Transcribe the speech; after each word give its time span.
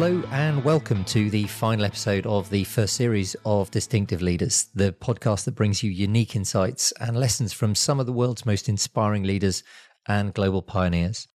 Hello, 0.00 0.24
and 0.30 0.64
welcome 0.64 1.04
to 1.04 1.28
the 1.28 1.46
final 1.46 1.84
episode 1.84 2.24
of 2.24 2.48
the 2.48 2.64
first 2.64 2.96
series 2.96 3.36
of 3.44 3.70
Distinctive 3.70 4.22
Leaders, 4.22 4.70
the 4.74 4.92
podcast 4.92 5.44
that 5.44 5.54
brings 5.54 5.82
you 5.82 5.90
unique 5.90 6.34
insights 6.34 6.90
and 6.92 7.18
lessons 7.18 7.52
from 7.52 7.74
some 7.74 8.00
of 8.00 8.06
the 8.06 8.12
world's 8.12 8.46
most 8.46 8.66
inspiring 8.66 9.24
leaders 9.24 9.62
and 10.08 10.32
global 10.32 10.62
pioneers. 10.62 11.28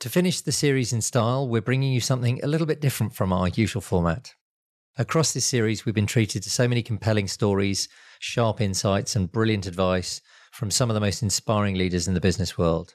To 0.00 0.08
finish 0.08 0.40
the 0.40 0.50
series 0.50 0.94
in 0.94 1.02
style, 1.02 1.46
we're 1.46 1.60
bringing 1.60 1.92
you 1.92 2.00
something 2.00 2.42
a 2.42 2.46
little 2.46 2.66
bit 2.66 2.80
different 2.80 3.14
from 3.14 3.34
our 3.34 3.48
usual 3.48 3.82
format. 3.82 4.32
Across 4.96 5.34
this 5.34 5.44
series, 5.44 5.84
we've 5.84 5.94
been 5.94 6.06
treated 6.06 6.42
to 6.44 6.48
so 6.48 6.66
many 6.66 6.82
compelling 6.82 7.28
stories, 7.28 7.86
sharp 8.18 8.62
insights, 8.62 9.14
and 9.14 9.30
brilliant 9.30 9.66
advice 9.66 10.22
from 10.52 10.70
some 10.70 10.88
of 10.88 10.94
the 10.94 11.00
most 11.00 11.22
inspiring 11.22 11.74
leaders 11.74 12.08
in 12.08 12.14
the 12.14 12.20
business 12.22 12.56
world. 12.56 12.94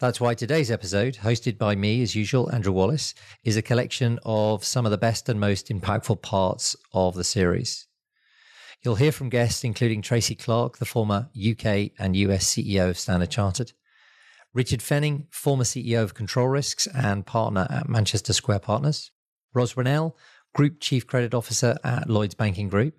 That's 0.00 0.20
why 0.20 0.34
today's 0.34 0.70
episode, 0.70 1.16
hosted 1.16 1.58
by 1.58 1.74
me 1.74 2.02
as 2.02 2.14
usual, 2.14 2.52
Andrew 2.52 2.72
Wallace, 2.72 3.14
is 3.42 3.56
a 3.56 3.62
collection 3.62 4.20
of 4.24 4.62
some 4.62 4.84
of 4.84 4.92
the 4.92 4.96
best 4.96 5.28
and 5.28 5.40
most 5.40 5.70
impactful 5.70 6.22
parts 6.22 6.76
of 6.92 7.16
the 7.16 7.24
series. 7.24 7.88
You'll 8.84 8.94
hear 8.94 9.10
from 9.10 9.28
guests 9.28 9.64
including 9.64 10.02
Tracy 10.02 10.36
Clark, 10.36 10.78
the 10.78 10.84
former 10.84 11.30
UK 11.36 11.90
and 11.98 12.14
US 12.14 12.44
CEO 12.44 12.90
of 12.90 12.96
Standard 12.96 13.30
Chartered, 13.30 13.72
Richard 14.54 14.82
Fenning, 14.82 15.26
former 15.32 15.64
CEO 15.64 16.04
of 16.04 16.14
Control 16.14 16.46
Risks 16.46 16.86
and 16.94 17.26
partner 17.26 17.66
at 17.68 17.88
Manchester 17.88 18.32
Square 18.32 18.60
Partners, 18.60 19.10
Ros 19.52 19.76
Rennell, 19.76 20.16
Group 20.54 20.76
Chief 20.78 21.08
Credit 21.08 21.34
Officer 21.34 21.76
at 21.82 22.08
Lloyds 22.08 22.36
Banking 22.36 22.68
Group, 22.68 22.94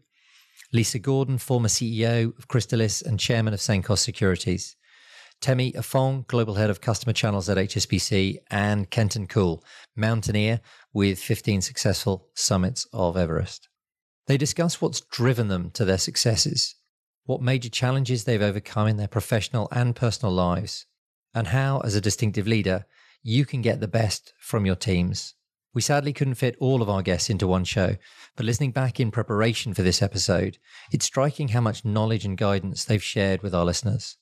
Lisa 0.73 0.99
Gordon, 0.99 1.37
former 1.37 1.69
CEO 1.69 2.37
of 2.37 2.49
Chrysalis 2.49 3.01
and 3.01 3.17
Chairman 3.17 3.53
of 3.53 3.61
Cenkos 3.61 3.99
Securities, 3.99 4.75
Temi 5.41 5.71
Ofong, 5.71 6.27
Global 6.27 6.55
Head 6.55 6.69
of 6.69 6.81
Customer 6.81 7.13
Channels 7.13 7.49
at 7.49 7.57
HSBC, 7.57 8.39
and 8.51 8.89
Kenton 8.89 9.25
Cool, 9.25 9.63
mountaineer 9.95 10.59
with 10.93 11.19
15 11.19 11.61
successful 11.61 12.27
summits 12.33 12.85
of 12.91 13.15
Everest. 13.15 13.69
They 14.27 14.37
discuss 14.37 14.81
what's 14.81 15.01
driven 15.01 15.47
them 15.47 15.71
to 15.71 15.85
their 15.85 15.97
successes, 15.97 16.75
what 17.25 17.41
major 17.41 17.69
challenges 17.69 18.25
they've 18.25 18.41
overcome 18.41 18.87
in 18.87 18.97
their 18.97 19.07
professional 19.07 19.69
and 19.71 19.95
personal 19.95 20.33
lives, 20.33 20.85
and 21.33 21.47
how, 21.47 21.79
as 21.79 21.95
a 21.95 22.01
distinctive 22.01 22.47
leader, 22.47 22.85
you 23.23 23.45
can 23.45 23.61
get 23.61 23.79
the 23.79 23.87
best 23.87 24.33
from 24.39 24.65
your 24.65 24.75
teams. 24.75 25.35
We 25.73 25.81
sadly 25.81 26.13
couldn't 26.13 26.35
fit 26.35 26.57
all 26.59 26.81
of 26.81 26.89
our 26.89 27.01
guests 27.01 27.29
into 27.29 27.47
one 27.47 27.63
show, 27.63 27.95
but 28.35 28.45
listening 28.45 28.71
back 28.71 28.99
in 28.99 29.11
preparation 29.11 29.73
for 29.73 29.83
this 29.83 30.01
episode, 30.01 30.57
it's 30.91 31.05
striking 31.05 31.49
how 31.49 31.61
much 31.61 31.85
knowledge 31.85 32.25
and 32.25 32.37
guidance 32.37 32.83
they've 32.83 33.03
shared 33.03 33.41
with 33.41 33.55
our 33.55 33.65
listeners. 33.65 34.17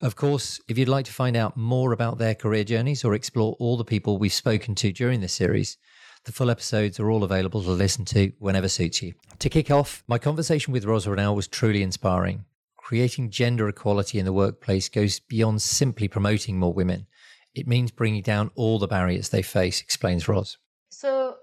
Of 0.00 0.16
course, 0.16 0.60
if 0.68 0.76
you'd 0.76 0.88
like 0.88 1.06
to 1.06 1.12
find 1.12 1.36
out 1.36 1.56
more 1.56 1.92
about 1.92 2.18
their 2.18 2.34
career 2.34 2.64
journeys 2.64 3.04
or 3.04 3.14
explore 3.14 3.56
all 3.58 3.76
the 3.76 3.84
people 3.84 4.18
we've 4.18 4.32
spoken 4.32 4.74
to 4.76 4.92
during 4.92 5.20
this 5.20 5.32
series, 5.32 5.78
the 6.24 6.32
full 6.32 6.50
episodes 6.50 6.98
are 6.98 7.10
all 7.10 7.22
available 7.22 7.62
to 7.62 7.70
listen 7.70 8.04
to 8.06 8.32
whenever 8.38 8.68
suits 8.68 9.02
you. 9.02 9.14
To 9.38 9.48
kick 9.48 9.70
off, 9.70 10.02
my 10.06 10.18
conversation 10.18 10.72
with 10.72 10.84
Ros 10.84 11.06
Rennell 11.06 11.36
was 11.36 11.46
truly 11.46 11.82
inspiring. 11.82 12.44
Creating 12.76 13.30
gender 13.30 13.68
equality 13.68 14.18
in 14.18 14.24
the 14.24 14.32
workplace 14.32 14.88
goes 14.88 15.20
beyond 15.20 15.62
simply 15.62 16.08
promoting 16.08 16.58
more 16.58 16.72
women. 16.72 17.06
It 17.54 17.68
means 17.68 17.90
bringing 17.90 18.22
down 18.22 18.50
all 18.56 18.78
the 18.78 18.88
barriers 18.88 19.28
they 19.28 19.42
face, 19.42 19.80
explains 19.80 20.28
Ros. 20.28 20.58
So, 20.90 21.36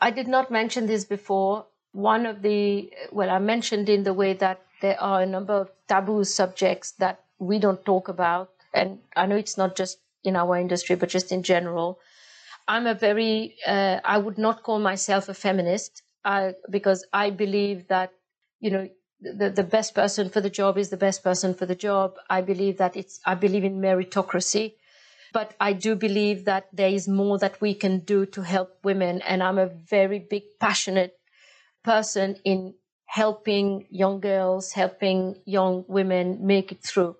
I 0.00 0.10
did 0.10 0.28
not 0.28 0.50
mention 0.50 0.86
this 0.86 1.04
before. 1.04 1.66
One 1.92 2.26
of 2.26 2.42
the, 2.42 2.92
well, 3.12 3.30
I 3.30 3.38
mentioned 3.38 3.88
in 3.88 4.02
the 4.02 4.12
way 4.12 4.34
that 4.34 4.60
there 4.82 5.00
are 5.00 5.22
a 5.22 5.26
number 5.26 5.54
of 5.54 5.70
taboo 5.88 6.24
subjects 6.24 6.90
that 6.92 7.23
we 7.46 7.58
don't 7.58 7.84
talk 7.84 8.08
about. 8.08 8.50
And 8.72 8.98
I 9.16 9.26
know 9.26 9.36
it's 9.36 9.56
not 9.56 9.76
just 9.76 9.98
in 10.24 10.36
our 10.36 10.56
industry, 10.56 10.96
but 10.96 11.08
just 11.08 11.30
in 11.30 11.42
general. 11.42 11.98
I'm 12.66 12.86
a 12.86 12.94
very, 12.94 13.56
uh, 13.66 14.00
I 14.04 14.18
would 14.18 14.38
not 14.38 14.62
call 14.62 14.78
myself 14.78 15.28
a 15.28 15.34
feminist 15.34 16.02
I, 16.24 16.54
because 16.70 17.06
I 17.12 17.30
believe 17.30 17.88
that, 17.88 18.10
you 18.60 18.70
know, 18.70 18.88
the, 19.20 19.50
the 19.50 19.62
best 19.62 19.94
person 19.94 20.28
for 20.30 20.40
the 20.40 20.50
job 20.50 20.78
is 20.78 20.88
the 20.90 20.96
best 20.96 21.22
person 21.22 21.54
for 21.54 21.66
the 21.66 21.74
job. 21.74 22.14
I 22.28 22.40
believe 22.40 22.78
that 22.78 22.96
it's, 22.96 23.20
I 23.24 23.34
believe 23.34 23.64
in 23.64 23.80
meritocracy, 23.80 24.74
but 25.32 25.54
I 25.60 25.72
do 25.72 25.94
believe 25.94 26.46
that 26.46 26.68
there 26.72 26.88
is 26.88 27.06
more 27.06 27.38
that 27.38 27.60
we 27.60 27.74
can 27.74 28.00
do 28.00 28.26
to 28.26 28.42
help 28.42 28.78
women. 28.82 29.20
And 29.22 29.42
I'm 29.42 29.58
a 29.58 29.66
very 29.66 30.18
big, 30.18 30.44
passionate 30.60 31.14
person 31.84 32.36
in 32.44 32.74
helping 33.06 33.86
young 33.90 34.20
girls, 34.20 34.72
helping 34.72 35.36
young 35.44 35.84
women 35.86 36.46
make 36.46 36.72
it 36.72 36.82
through 36.82 37.16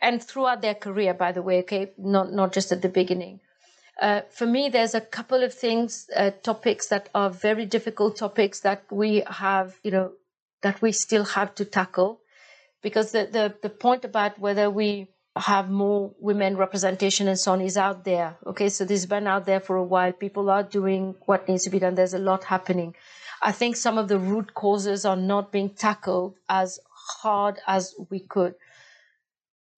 and 0.00 0.22
throughout 0.22 0.62
their 0.62 0.74
career, 0.74 1.14
by 1.14 1.32
the 1.32 1.42
way, 1.42 1.60
okay, 1.60 1.92
not, 1.98 2.32
not 2.32 2.52
just 2.52 2.72
at 2.72 2.82
the 2.82 2.88
beginning. 2.88 3.40
Uh, 4.00 4.22
for 4.30 4.46
me, 4.46 4.68
there's 4.68 4.94
a 4.94 5.00
couple 5.00 5.42
of 5.42 5.54
things, 5.54 6.10
uh, 6.16 6.30
topics 6.42 6.88
that 6.88 7.08
are 7.14 7.30
very 7.30 7.64
difficult 7.64 8.16
topics 8.16 8.60
that 8.60 8.84
we 8.90 9.22
have, 9.28 9.78
you 9.82 9.90
know, 9.90 10.12
that 10.62 10.82
we 10.82 10.92
still 10.92 11.24
have 11.24 11.54
to 11.54 11.64
tackle. 11.64 12.20
Because 12.82 13.12
the, 13.12 13.28
the, 13.30 13.54
the 13.62 13.70
point 13.70 14.04
about 14.04 14.38
whether 14.38 14.68
we 14.68 15.08
have 15.36 15.70
more 15.70 16.12
women 16.20 16.56
representation 16.56 17.28
and 17.28 17.38
so 17.38 17.52
on 17.52 17.60
is 17.60 17.76
out 17.76 18.04
there. 18.04 18.36
Okay, 18.46 18.68
so 18.68 18.84
this 18.84 19.00
has 19.00 19.06
been 19.06 19.26
out 19.26 19.46
there 19.46 19.60
for 19.60 19.76
a 19.76 19.82
while. 19.82 20.12
People 20.12 20.50
are 20.50 20.62
doing 20.62 21.14
what 21.26 21.48
needs 21.48 21.64
to 21.64 21.70
be 21.70 21.78
done. 21.78 21.94
There's 21.94 22.14
a 22.14 22.18
lot 22.18 22.44
happening. 22.44 22.94
I 23.42 23.52
think 23.52 23.76
some 23.76 23.98
of 23.98 24.08
the 24.08 24.18
root 24.18 24.54
causes 24.54 25.04
are 25.04 25.16
not 25.16 25.50
being 25.50 25.70
tackled 25.70 26.34
as 26.48 26.78
hard 26.90 27.58
as 27.66 27.94
we 28.10 28.20
could 28.20 28.54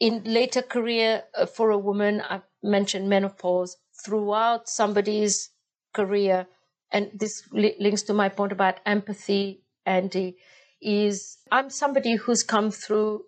in 0.00 0.22
later 0.24 0.62
career 0.62 1.24
uh, 1.34 1.46
for 1.46 1.70
a 1.70 1.78
woman, 1.78 2.20
I 2.22 2.42
mentioned 2.62 3.08
menopause 3.08 3.76
throughout 4.04 4.68
somebody's 4.68 5.50
career, 5.94 6.46
and 6.90 7.10
this 7.14 7.42
li- 7.52 7.76
links 7.80 8.02
to 8.04 8.14
my 8.14 8.28
point 8.28 8.52
about 8.52 8.80
empathy, 8.86 9.62
Andy, 9.86 10.36
is 10.80 11.38
I'm 11.50 11.70
somebody 11.70 12.16
who's 12.16 12.42
come 12.42 12.70
through 12.70 13.24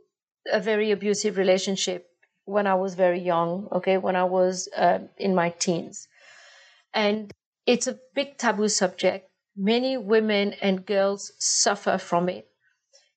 a 0.52 0.60
very 0.60 0.90
abusive 0.90 1.36
relationship 1.38 2.06
when 2.44 2.66
I 2.66 2.74
was 2.74 2.94
very 2.94 3.20
young, 3.20 3.68
okay, 3.72 3.98
when 3.98 4.16
I 4.16 4.24
was 4.24 4.68
uh, 4.76 5.00
in 5.16 5.34
my 5.34 5.50
teens. 5.50 6.08
And 6.94 7.32
it's 7.66 7.86
a 7.86 7.98
big 8.14 8.38
taboo 8.38 8.68
subject. 8.68 9.30
Many 9.56 9.96
women 9.96 10.54
and 10.62 10.86
girls 10.86 11.32
suffer 11.38 11.98
from 11.98 12.28
it. 12.28 12.48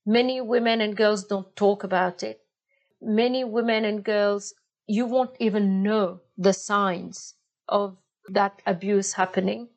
Many 0.05 0.41
women 0.41 0.81
and 0.81 0.97
girls 0.97 1.25
don't 1.25 1.55
talk 1.55 1.83
about 1.83 2.23
it 2.23 2.40
many 3.01 3.43
women 3.43 3.85
and 3.85 4.03
girls, 4.03 4.53
you 4.87 5.05
won't 5.05 5.35
even 5.39 5.83
know 5.83 6.21
the 6.37 6.53
signs 6.53 7.35
of 7.67 7.97
that 8.29 8.61
abuse 8.65 9.13
happening. 9.13 9.69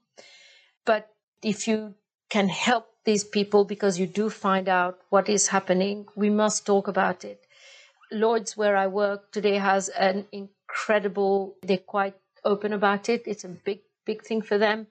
But 0.84 1.08
if 1.42 1.66
you 1.66 1.94
can 2.28 2.48
help 2.48 2.86
these 3.04 3.24
people 3.24 3.64
because 3.64 3.98
you 3.98 4.06
do 4.06 4.30
find 4.30 4.68
out 4.68 4.98
what 5.10 5.28
is 5.28 5.48
happening, 5.48 6.06
we 6.16 6.30
must 6.30 6.66
talk 6.66 6.88
about 6.88 7.24
it. 7.24 7.40
Lloyd's, 8.10 8.56
where 8.56 8.76
I 8.76 8.86
work 8.86 9.32
today, 9.32 9.56
has 9.56 9.88
an 9.88 10.26
incredible, 10.32 11.56
they're 11.62 11.78
quite 11.78 12.14
open 12.44 12.72
about 12.72 13.08
it. 13.08 13.22
It's 13.26 13.44
a 13.44 13.48
big, 13.48 13.80
big 14.04 14.22
thing 14.22 14.42
for 14.42 14.58
them. 14.58 14.86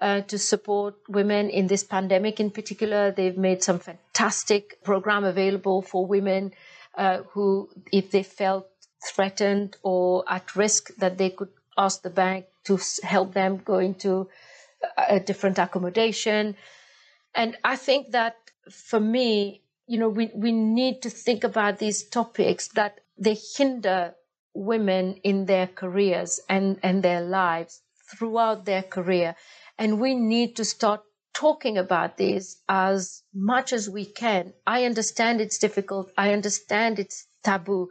Uh, 0.00 0.22
to 0.22 0.38
support 0.38 0.94
women 1.10 1.50
in 1.50 1.66
this 1.66 1.84
pandemic 1.84 2.40
in 2.40 2.50
particular. 2.50 3.10
They've 3.10 3.36
made 3.36 3.62
some 3.62 3.78
fantastic 3.78 4.82
program 4.82 5.24
available 5.24 5.82
for 5.82 6.06
women 6.06 6.52
uh, 6.96 7.22
who, 7.30 7.70
if 7.92 8.10
they 8.10 8.22
felt 8.22 8.66
threatened 9.06 9.76
or 9.82 10.24
at 10.28 10.56
risk, 10.56 10.94
that 10.96 11.18
they 11.18 11.30
could 11.30 11.50
ask 11.76 12.02
the 12.02 12.10
bank 12.10 12.46
to 12.64 12.78
help 13.02 13.32
them 13.32 13.58
go 13.64 13.78
into 13.78 14.28
a 14.96 15.20
different 15.20 15.58
accommodation. 15.58 16.56
And 17.34 17.56
I 17.64 17.76
think 17.76 18.10
that 18.12 18.36
for 18.70 19.00
me, 19.00 19.62
you 19.86 19.98
know, 19.98 20.08
we, 20.08 20.30
we 20.34 20.52
need 20.52 21.02
to 21.02 21.10
think 21.10 21.44
about 21.44 21.78
these 21.78 22.04
topics 22.04 22.68
that 22.68 23.00
they 23.18 23.36
hinder 23.56 24.14
women 24.54 25.16
in 25.24 25.46
their 25.46 25.66
careers 25.66 26.40
and, 26.48 26.78
and 26.82 27.02
their 27.02 27.22
lives 27.22 27.82
throughout 28.10 28.64
their 28.64 28.82
career. 28.82 29.36
And 29.78 30.00
we 30.00 30.14
need 30.14 30.56
to 30.56 30.64
start 30.64 31.02
talking 31.40 31.78
about 31.78 32.18
this 32.18 32.58
as 32.68 33.22
much 33.32 33.72
as 33.72 33.88
we 33.88 34.04
can. 34.04 34.52
I 34.66 34.84
understand 34.84 35.40
it's 35.40 35.56
difficult. 35.56 36.12
I 36.18 36.34
understand 36.34 36.98
it's 36.98 37.26
taboo, 37.42 37.88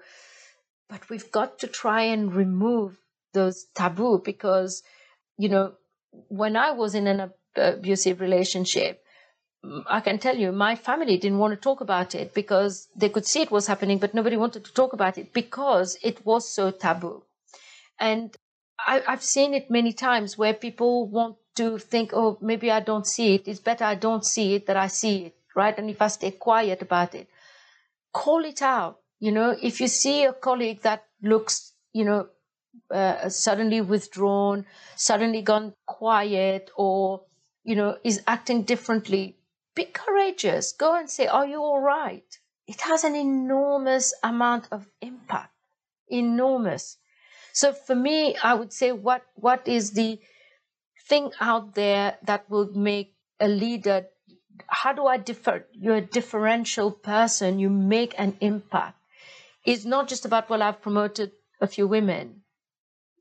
but 0.88 1.10
we've 1.10 1.32
got 1.32 1.58
to 1.60 1.68
try 1.68 2.04
and 2.04 2.32
remove 2.32 2.96
those 3.34 3.66
taboo 3.74 4.22
because, 4.24 4.84
you 5.38 5.50
know, 5.50 5.74
when 6.28 6.56
I 6.56 6.72
was 6.72 6.94
in 6.94 7.08
an 7.08 7.32
abusive 7.56 8.22
relationship, 8.22 9.02
I 9.88 10.00
can 10.02 10.20
tell 10.20 10.38
you, 10.38 10.52
my 10.52 10.76
family 10.76 11.18
didn't 11.18 11.40
want 11.40 11.54
to 11.56 11.60
talk 11.60 11.82
about 11.82 12.14
it 12.14 12.36
because 12.36 12.88
they 12.96 13.10
could 13.10 13.26
see 13.26 13.42
it 13.42 13.52
was 13.52 13.66
happening, 13.66 13.98
but 13.98 14.14
nobody 14.14 14.38
wanted 14.38 14.64
to 14.66 14.74
talk 14.74 14.94
about 14.94 15.18
it 15.18 15.34
because 15.34 15.98
it 16.04 16.24
was 16.24 16.48
so 16.48 16.70
taboo. 16.70 17.24
And 18.00 18.36
I, 18.88 19.02
have 19.08 19.24
seen 19.24 19.56
it 19.56 19.72
many 19.72 19.92
times 19.92 20.38
where 20.38 20.54
people 20.54 21.10
want 21.10 21.39
to 21.60 21.78
think, 21.78 22.12
oh, 22.14 22.38
maybe 22.42 22.72
I 22.72 22.80
don't 22.80 23.06
see 23.06 23.36
it. 23.36 23.48
It's 23.48 23.60
better 23.60 23.84
I 23.84 23.96
don't 23.96 24.26
see 24.26 24.56
it 24.56 24.66
than 24.66 24.78
I 24.78 24.88
see 24.88 25.26
it, 25.26 25.36
right? 25.56 25.78
And 25.78 25.90
if 25.90 26.02
I 26.02 26.08
stay 26.08 26.32
quiet 26.32 26.82
about 26.82 27.14
it, 27.14 27.28
call 28.14 28.46
it 28.46 28.62
out. 28.62 29.00
You 29.20 29.34
know, 29.34 29.56
if 29.62 29.82
you 29.82 29.88
see 29.90 30.24
a 30.24 30.32
colleague 30.32 30.82
that 30.84 31.04
looks, 31.22 31.74
you 31.92 32.06
know, 32.06 32.28
uh, 32.90 33.28
suddenly 33.28 33.82
withdrawn, 33.82 34.66
suddenly 34.96 35.42
gone 35.42 35.74
quiet, 35.86 36.72
or 36.78 37.24
you 37.66 37.76
know, 37.76 37.98
is 38.06 38.22
acting 38.26 38.64
differently, 38.64 39.36
be 39.76 39.84
courageous. 39.84 40.72
Go 40.72 40.96
and 40.96 41.10
say, 41.10 41.28
Are 41.28 41.46
you 41.46 41.62
all 41.62 41.82
right? 41.82 42.24
It 42.68 42.80
has 42.82 43.04
an 43.04 43.16
enormous 43.16 44.14
amount 44.24 44.70
of 44.72 44.88
impact. 45.02 45.54
Enormous. 46.08 46.98
So 47.52 47.74
for 47.74 47.96
me, 47.96 48.38
I 48.42 48.54
would 48.54 48.72
say 48.72 48.94
what 48.94 49.24
what 49.36 49.68
is 49.68 49.92
the 49.92 50.20
thing 51.10 51.32
out 51.42 51.76
there 51.76 52.18
that 52.24 52.50
will 52.50 52.70
make 52.74 53.16
a 53.40 53.48
leader 53.48 54.06
how 54.68 54.94
do 54.94 55.06
I 55.06 55.18
differ? 55.18 55.66
You're 55.72 55.98
a 55.98 56.02
differential 56.02 56.92
person. 56.92 57.60
You 57.60 57.70
make 57.70 58.14
an 58.18 58.38
impact. 58.42 58.98
It's 59.66 59.86
not 59.86 60.08
just 60.08 60.26
about, 60.26 60.50
well, 60.50 60.64
I've 60.64 60.82
promoted 60.82 61.32
a 61.62 61.68
few 61.68 61.88
women. 61.88 62.42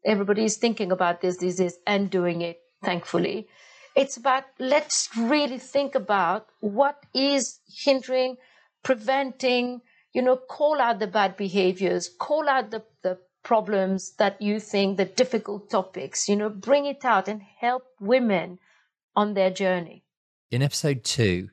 Everybody 0.05 0.45
is 0.45 0.57
thinking 0.57 0.93
about 0.93 1.21
this, 1.21 1.37
this, 1.39 1.57
this, 1.57 1.77
and 1.87 2.11
doing 2.11 2.43
it, 2.43 2.59
thankfully. 2.85 3.49
It's 3.97 4.17
about 4.17 4.45
let's 4.59 5.09
really 5.17 5.59
think 5.59 5.95
about 5.95 6.47
what 6.61 7.05
is 7.13 7.59
hindering, 7.67 8.37
preventing, 8.85 9.81
you 10.13 10.23
know, 10.23 10.37
call 10.37 10.81
out 10.81 11.01
the 11.01 11.09
bad 11.09 11.37
behaviors, 11.37 12.09
call 12.09 12.49
out 12.49 12.71
the, 12.71 12.85
the 13.03 13.19
problems 13.43 14.13
that 14.19 14.41
you 14.41 14.61
think, 14.61 14.97
the 14.97 15.05
difficult 15.05 15.71
topics, 15.71 16.29
you 16.29 16.37
know, 16.37 16.49
bring 16.49 16.87
it 16.87 17.05
out 17.05 17.29
and 17.29 17.43
help 17.61 17.85
women 18.01 18.59
on 19.17 19.35
their 19.35 19.51
journey. 19.51 20.05
In 20.51 20.63
episode 20.63 21.05
two, 21.05 21.49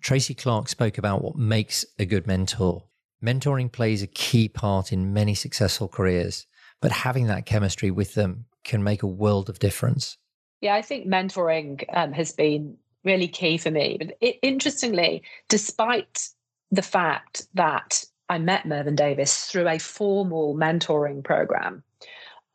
Tracy 0.00 0.34
Clark 0.34 0.68
spoke 0.68 0.98
about 0.98 1.22
what 1.22 1.36
makes 1.36 1.84
a 1.98 2.04
good 2.04 2.26
mentor. 2.26 2.84
Mentoring 3.22 3.72
plays 3.72 4.02
a 4.02 4.06
key 4.06 4.48
part 4.48 4.92
in 4.92 5.14
many 5.14 5.34
successful 5.34 5.88
careers, 5.88 6.46
but 6.80 6.92
having 6.92 7.26
that 7.26 7.46
chemistry 7.46 7.90
with 7.90 8.14
them 8.14 8.46
can 8.64 8.82
make 8.82 9.02
a 9.02 9.06
world 9.06 9.48
of 9.48 9.58
difference. 9.58 10.18
Yeah, 10.60 10.74
I 10.74 10.82
think 10.82 11.06
mentoring 11.06 11.84
um, 11.92 12.12
has 12.12 12.32
been 12.32 12.76
really 13.04 13.28
key 13.28 13.58
for 13.58 13.70
me. 13.70 13.96
But 13.98 14.16
it, 14.20 14.36
interestingly, 14.42 15.22
despite 15.48 16.28
the 16.70 16.82
fact 16.82 17.46
that 17.54 18.04
I 18.28 18.38
met 18.38 18.66
Mervyn 18.66 18.96
Davies 18.96 19.44
through 19.44 19.68
a 19.68 19.78
formal 19.78 20.54
mentoring 20.54 21.22
program, 21.22 21.82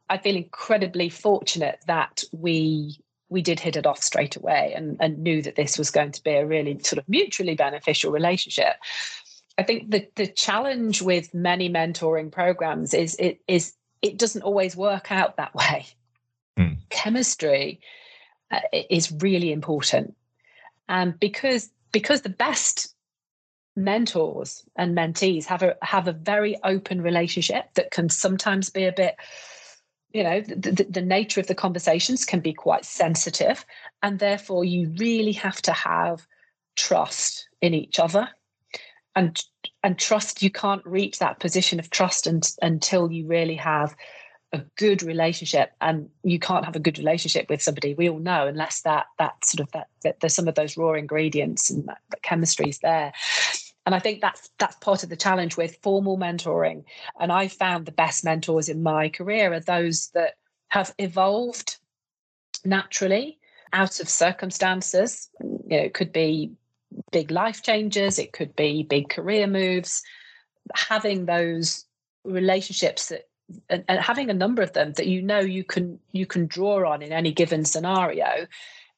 I 0.10 0.18
feel 0.18 0.36
incredibly 0.36 1.10
fortunate 1.10 1.80
that 1.88 2.24
we 2.32 3.00
we 3.30 3.44
did 3.44 3.60
hit 3.60 3.76
it 3.76 3.86
off 3.86 4.02
straight 4.02 4.36
away 4.36 4.74
and, 4.76 4.98
and 5.00 5.20
knew 5.20 5.44
that 5.44 5.56
this 5.56 5.78
was 5.78 5.92
going 5.92 6.12
to 6.12 6.24
be 6.24 6.32
a 6.32 6.48
really 6.48 6.80
sort 6.80 6.98
of 6.98 7.08
mutually 7.08 7.54
beneficial 7.54 8.12
relationship. 8.12 8.74
I 9.58 9.64
think 9.64 9.92
the 9.92 10.08
the 10.16 10.26
challenge 10.26 11.02
with 11.02 11.34
many 11.34 11.70
mentoring 11.70 12.32
programs 12.32 12.94
is 12.94 13.16
it 13.20 13.40
is 13.48 13.74
it 14.02 14.18
doesn't 14.18 14.42
always 14.42 14.76
work 14.76 15.12
out 15.12 15.38
that 15.38 15.54
way. 15.54 15.86
Mm. 16.58 16.78
Chemistry 16.90 17.80
uh, 18.52 18.62
is 18.90 19.12
really 19.12 19.52
important, 19.52 20.16
and 20.88 21.20
because 21.20 21.70
because 21.92 22.22
the 22.22 22.30
best 22.30 22.96
mentors 23.84 24.64
and 24.76 24.96
mentees 24.96 25.46
have 25.46 25.64
a 25.64 25.76
have 25.82 26.08
a 26.08 26.14
very 26.14 26.58
open 26.64 27.02
relationship 27.02 27.74
that 27.76 27.92
can 27.92 28.10
sometimes 28.10 28.70
be 28.70 28.86
a 28.86 28.92
bit 28.92 29.16
you 30.12 30.24
know 30.24 30.42
the, 30.42 30.88
the, 30.90 31.02
nature 31.02 31.40
of 31.40 31.48
the 31.48 31.56
conversations 31.56 32.26
can 32.26 32.40
be 32.40 32.54
quite 32.54 32.84
sensitive 32.84 33.64
and 34.02 34.20
therefore 34.20 34.64
you 34.64 34.92
really 34.98 35.34
have 35.34 35.62
to 35.62 35.72
have 35.72 36.26
trust 36.80 37.50
in 37.62 37.74
each 37.74 38.00
other. 38.00 38.30
And 39.16 39.42
and 39.84 39.98
trust 39.98 40.42
you 40.42 40.50
can't 40.50 40.86
reach 40.86 41.20
that 41.20 41.40
position 41.40 41.80
of 41.80 41.90
trust 41.90 42.26
and, 42.26 42.48
until 42.62 43.12
you 43.12 43.28
really 43.28 43.56
have 43.56 43.96
a 44.54 44.60
good 44.78 45.04
relationship 45.04 45.72
and 45.82 46.10
you 46.24 46.40
can't 46.40 46.66
have 46.66 46.76
a 46.76 46.80
good 46.80 46.98
relationship 46.98 47.50
with 47.50 47.62
somebody 47.62 47.94
we 47.94 48.10
all 48.10 48.20
know 48.20 48.48
unless 48.48 48.82
that 48.82 49.06
that 49.20 49.44
sort 49.46 49.60
of 49.60 49.72
that, 49.74 49.88
that 50.04 50.20
there's 50.20 50.34
some 50.34 50.48
of 50.48 50.56
those 50.56 50.76
raw 50.76 50.94
ingredients 50.94 51.70
and 51.70 51.88
that, 51.88 52.00
that 52.10 52.24
chemistry 52.24 52.70
is 52.70 52.80
there 52.80 53.12
and 53.90 53.96
I 53.96 54.00
think 54.00 54.22
that's 54.22 54.52
that's 54.60 54.76
part 54.76 55.02
of 55.02 55.10
the 55.10 55.16
challenge 55.16 55.58
with 55.58 55.80
formal 55.82 56.16
mentoring. 56.16 56.84
And 57.20 57.32
I 57.32 57.48
found 57.48 57.88
the 57.88 57.92
best 57.92 58.24
mentors 58.24 58.70
in 58.70 58.84
my 58.84 59.10
career 59.10 59.52
are 59.52 59.60
those 59.60 60.10
that 60.10 60.36
have 60.68 60.94
evolved 61.00 61.78
naturally 62.64 63.40
out 63.74 64.00
of 64.00 64.08
circumstances. 64.08 65.28
You 65.42 65.60
know, 65.70 65.78
it 65.78 65.96
could 65.96 66.14
be 66.14 66.52
big 67.12 67.32
life 67.32 67.64
changes, 67.64 68.20
it 68.20 68.32
could 68.32 68.56
be 68.56 68.84
big 68.84 69.10
career 69.10 69.48
moves. 69.48 70.04
Having 70.76 71.26
those 71.26 71.84
relationships 72.24 73.08
that 73.08 73.28
and, 73.72 73.84
and 73.88 74.00
having 74.00 74.30
a 74.30 74.36
number 74.36 74.62
of 74.62 74.74
them 74.74 74.94
that 74.94 75.08
you 75.08 75.24
know 75.24 75.40
you 75.40 75.64
can 75.64 75.98
you 76.12 76.28
can 76.28 76.46
draw 76.46 76.88
on 76.88 77.02
in 77.02 77.12
any 77.12 77.32
given 77.32 77.66
scenario 77.66 78.46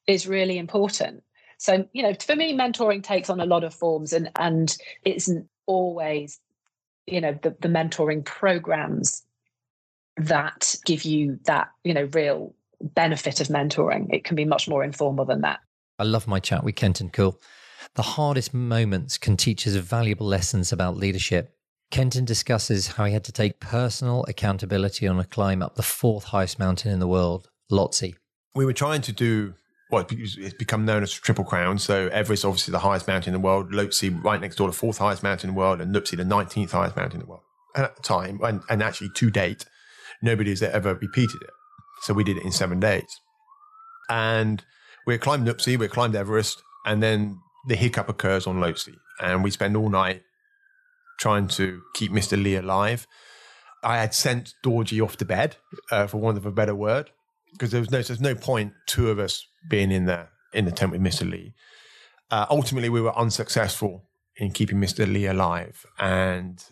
is 0.06 0.28
really 0.28 0.58
important 0.58 1.22
so, 1.62 1.86
you 1.92 2.02
know, 2.02 2.12
for 2.14 2.34
me, 2.34 2.58
mentoring 2.58 3.04
takes 3.04 3.30
on 3.30 3.38
a 3.38 3.46
lot 3.46 3.62
of 3.62 3.72
forms 3.72 4.12
and 4.12 4.28
and 4.34 4.76
it 5.04 5.14
isn't 5.14 5.48
always, 5.66 6.40
you 7.06 7.20
know, 7.20 7.38
the, 7.40 7.54
the 7.60 7.68
mentoring 7.68 8.24
programs 8.24 9.22
that 10.16 10.74
give 10.84 11.04
you 11.04 11.38
that, 11.44 11.68
you 11.84 11.94
know, 11.94 12.08
real 12.14 12.52
benefit 12.80 13.40
of 13.40 13.46
mentoring. 13.46 14.12
It 14.12 14.24
can 14.24 14.34
be 14.34 14.44
much 14.44 14.66
more 14.66 14.82
informal 14.82 15.24
than 15.24 15.42
that. 15.42 15.60
I 16.00 16.02
love 16.02 16.26
my 16.26 16.40
chat 16.40 16.64
with 16.64 16.74
Kenton 16.74 17.10
Cool. 17.10 17.40
The 17.94 18.02
hardest 18.02 18.52
moments 18.52 19.16
can 19.16 19.36
teach 19.36 19.64
us 19.64 19.74
valuable 19.74 20.26
lessons 20.26 20.72
about 20.72 20.96
leadership. 20.96 21.54
Kenton 21.92 22.24
discusses 22.24 22.88
how 22.88 23.04
he 23.04 23.12
had 23.12 23.22
to 23.22 23.32
take 23.32 23.60
personal 23.60 24.24
accountability 24.26 25.06
on 25.06 25.20
a 25.20 25.24
climb 25.24 25.62
up 25.62 25.76
the 25.76 25.82
fourth 25.84 26.24
highest 26.24 26.58
mountain 26.58 26.90
in 26.90 26.98
the 26.98 27.06
world, 27.06 27.50
Lhotse. 27.70 28.16
We 28.52 28.64
were 28.64 28.72
trying 28.72 29.02
to 29.02 29.12
do 29.12 29.54
well, 29.92 30.06
it's 30.10 30.54
become 30.54 30.86
known 30.86 31.02
as 31.02 31.12
Triple 31.12 31.44
Crown. 31.44 31.78
So 31.78 32.08
Everest, 32.08 32.46
obviously 32.46 32.72
the 32.72 32.78
highest 32.78 33.06
mountain 33.06 33.34
in 33.34 33.40
the 33.40 33.46
world, 33.46 33.72
Lhotse 33.72 34.24
right 34.24 34.40
next 34.40 34.56
door, 34.56 34.66
the 34.66 34.72
fourth 34.72 34.96
highest 34.96 35.22
mountain 35.22 35.50
in 35.50 35.54
the 35.54 35.58
world, 35.58 35.82
and 35.82 35.94
Nuptse, 35.94 36.16
the 36.16 36.24
19th 36.24 36.70
highest 36.70 36.96
mountain 36.96 37.20
in 37.20 37.26
the 37.26 37.30
world. 37.30 37.42
And 37.76 37.84
at 37.84 37.96
the 37.96 38.02
time, 38.02 38.40
and, 38.42 38.62
and 38.70 38.82
actually 38.82 39.10
to 39.16 39.30
date, 39.30 39.66
nobody 40.22 40.48
has 40.48 40.62
ever 40.62 40.94
repeated 40.94 41.42
it. 41.42 41.50
So 42.00 42.14
we 42.14 42.24
did 42.24 42.38
it 42.38 42.42
in 42.42 42.52
seven 42.52 42.80
days. 42.80 43.20
And 44.08 44.64
we 45.06 45.18
climbed 45.18 45.46
Nuptse, 45.46 45.78
we 45.78 45.88
climbed 45.88 46.16
Everest, 46.16 46.62
and 46.86 47.02
then 47.02 47.38
the 47.68 47.76
hiccup 47.76 48.08
occurs 48.08 48.46
on 48.46 48.60
Lhotse. 48.60 48.96
And 49.20 49.44
we 49.44 49.50
spend 49.50 49.76
all 49.76 49.90
night 49.90 50.22
trying 51.20 51.48
to 51.48 51.82
keep 51.92 52.10
Mr. 52.10 52.42
Lee 52.42 52.56
alive. 52.56 53.06
I 53.84 53.98
had 53.98 54.14
sent 54.14 54.54
Dorji 54.64 55.04
off 55.04 55.18
to 55.18 55.26
bed, 55.26 55.56
uh, 55.90 56.06
for 56.06 56.16
want 56.16 56.38
of 56.38 56.46
a 56.46 56.50
better 56.50 56.74
word, 56.74 57.10
because 57.52 57.72
there 57.72 57.80
was 57.80 57.90
no, 57.90 58.00
there's 58.00 58.22
no 58.22 58.34
point 58.34 58.72
two 58.86 59.10
of 59.10 59.18
us 59.18 59.46
being 59.68 59.90
in 59.90 60.06
the 60.06 60.28
in 60.52 60.64
the 60.64 60.72
tent 60.72 60.92
with 60.92 61.00
Mr. 61.00 61.28
Lee. 61.28 61.54
Uh, 62.30 62.46
ultimately, 62.50 62.88
we 62.88 63.00
were 63.00 63.16
unsuccessful 63.16 64.08
in 64.36 64.50
keeping 64.50 64.78
Mr. 64.78 65.10
Lee 65.10 65.26
alive, 65.26 65.84
and 65.98 66.64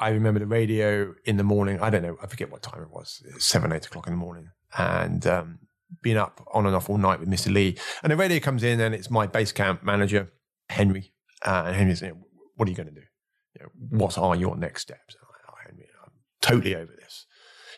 I 0.00 0.10
remember 0.10 0.40
the 0.40 0.46
radio 0.46 1.14
in 1.24 1.36
the 1.36 1.42
morning. 1.42 1.80
I 1.80 1.90
don't 1.90 2.02
know, 2.02 2.16
I 2.22 2.26
forget 2.26 2.50
what 2.50 2.62
time 2.62 2.82
it 2.82 2.90
was, 2.90 3.22
seven, 3.38 3.72
eight 3.72 3.86
o'clock 3.86 4.06
in 4.06 4.12
the 4.12 4.18
morning, 4.18 4.50
and 4.76 5.26
um, 5.26 5.58
being 6.02 6.16
up 6.16 6.46
on 6.52 6.66
and 6.66 6.76
off 6.76 6.88
all 6.88 6.98
night 6.98 7.20
with 7.20 7.28
Mr. 7.28 7.52
Lee. 7.52 7.76
And 8.02 8.12
the 8.12 8.16
radio 8.16 8.38
comes 8.38 8.62
in, 8.62 8.80
and 8.80 8.94
it's 8.94 9.10
my 9.10 9.26
base 9.26 9.52
camp 9.52 9.82
manager, 9.82 10.30
Henry. 10.68 11.12
Uh, 11.44 11.64
and 11.66 11.76
Henry's 11.76 12.00
saying, 12.00 12.22
"What 12.56 12.68
are 12.68 12.70
you 12.70 12.76
going 12.76 12.88
to 12.88 12.94
do? 12.94 13.06
You 13.54 13.62
know, 13.62 13.98
what 13.98 14.18
are 14.18 14.36
your 14.36 14.56
next 14.56 14.82
steps?" 14.82 15.16
Like, 15.16 15.40
oh, 15.48 15.54
Henry, 15.66 15.86
I'm 16.04 16.12
totally 16.40 16.76
over 16.76 16.92
this. 16.96 17.26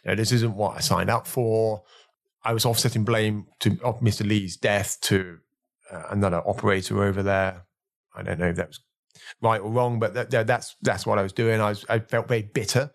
You 0.04 0.10
know, 0.10 0.14
this 0.14 0.32
isn't 0.32 0.54
what 0.54 0.76
I 0.76 0.80
signed 0.80 1.10
up 1.10 1.26
for. 1.26 1.82
I 2.44 2.52
was 2.52 2.64
offsetting 2.64 3.04
blame 3.04 3.46
to 3.60 3.78
of 3.82 4.00
Mr. 4.00 4.26
Lee's 4.26 4.56
death 4.56 4.98
to 5.02 5.38
uh, 5.90 6.04
another 6.10 6.42
operator 6.46 7.02
over 7.02 7.22
there. 7.22 7.66
I 8.14 8.22
don't 8.22 8.38
know 8.38 8.48
if 8.48 8.56
that 8.56 8.68
was 8.68 8.80
right 9.42 9.60
or 9.60 9.70
wrong, 9.70 9.98
but 9.98 10.14
that, 10.14 10.30
that, 10.30 10.46
that's 10.46 10.76
that's 10.82 11.06
what 11.06 11.18
I 11.18 11.22
was 11.22 11.32
doing. 11.32 11.60
I 11.60 11.70
was, 11.70 11.84
I 11.88 11.98
felt 11.98 12.28
very 12.28 12.42
bitter 12.42 12.90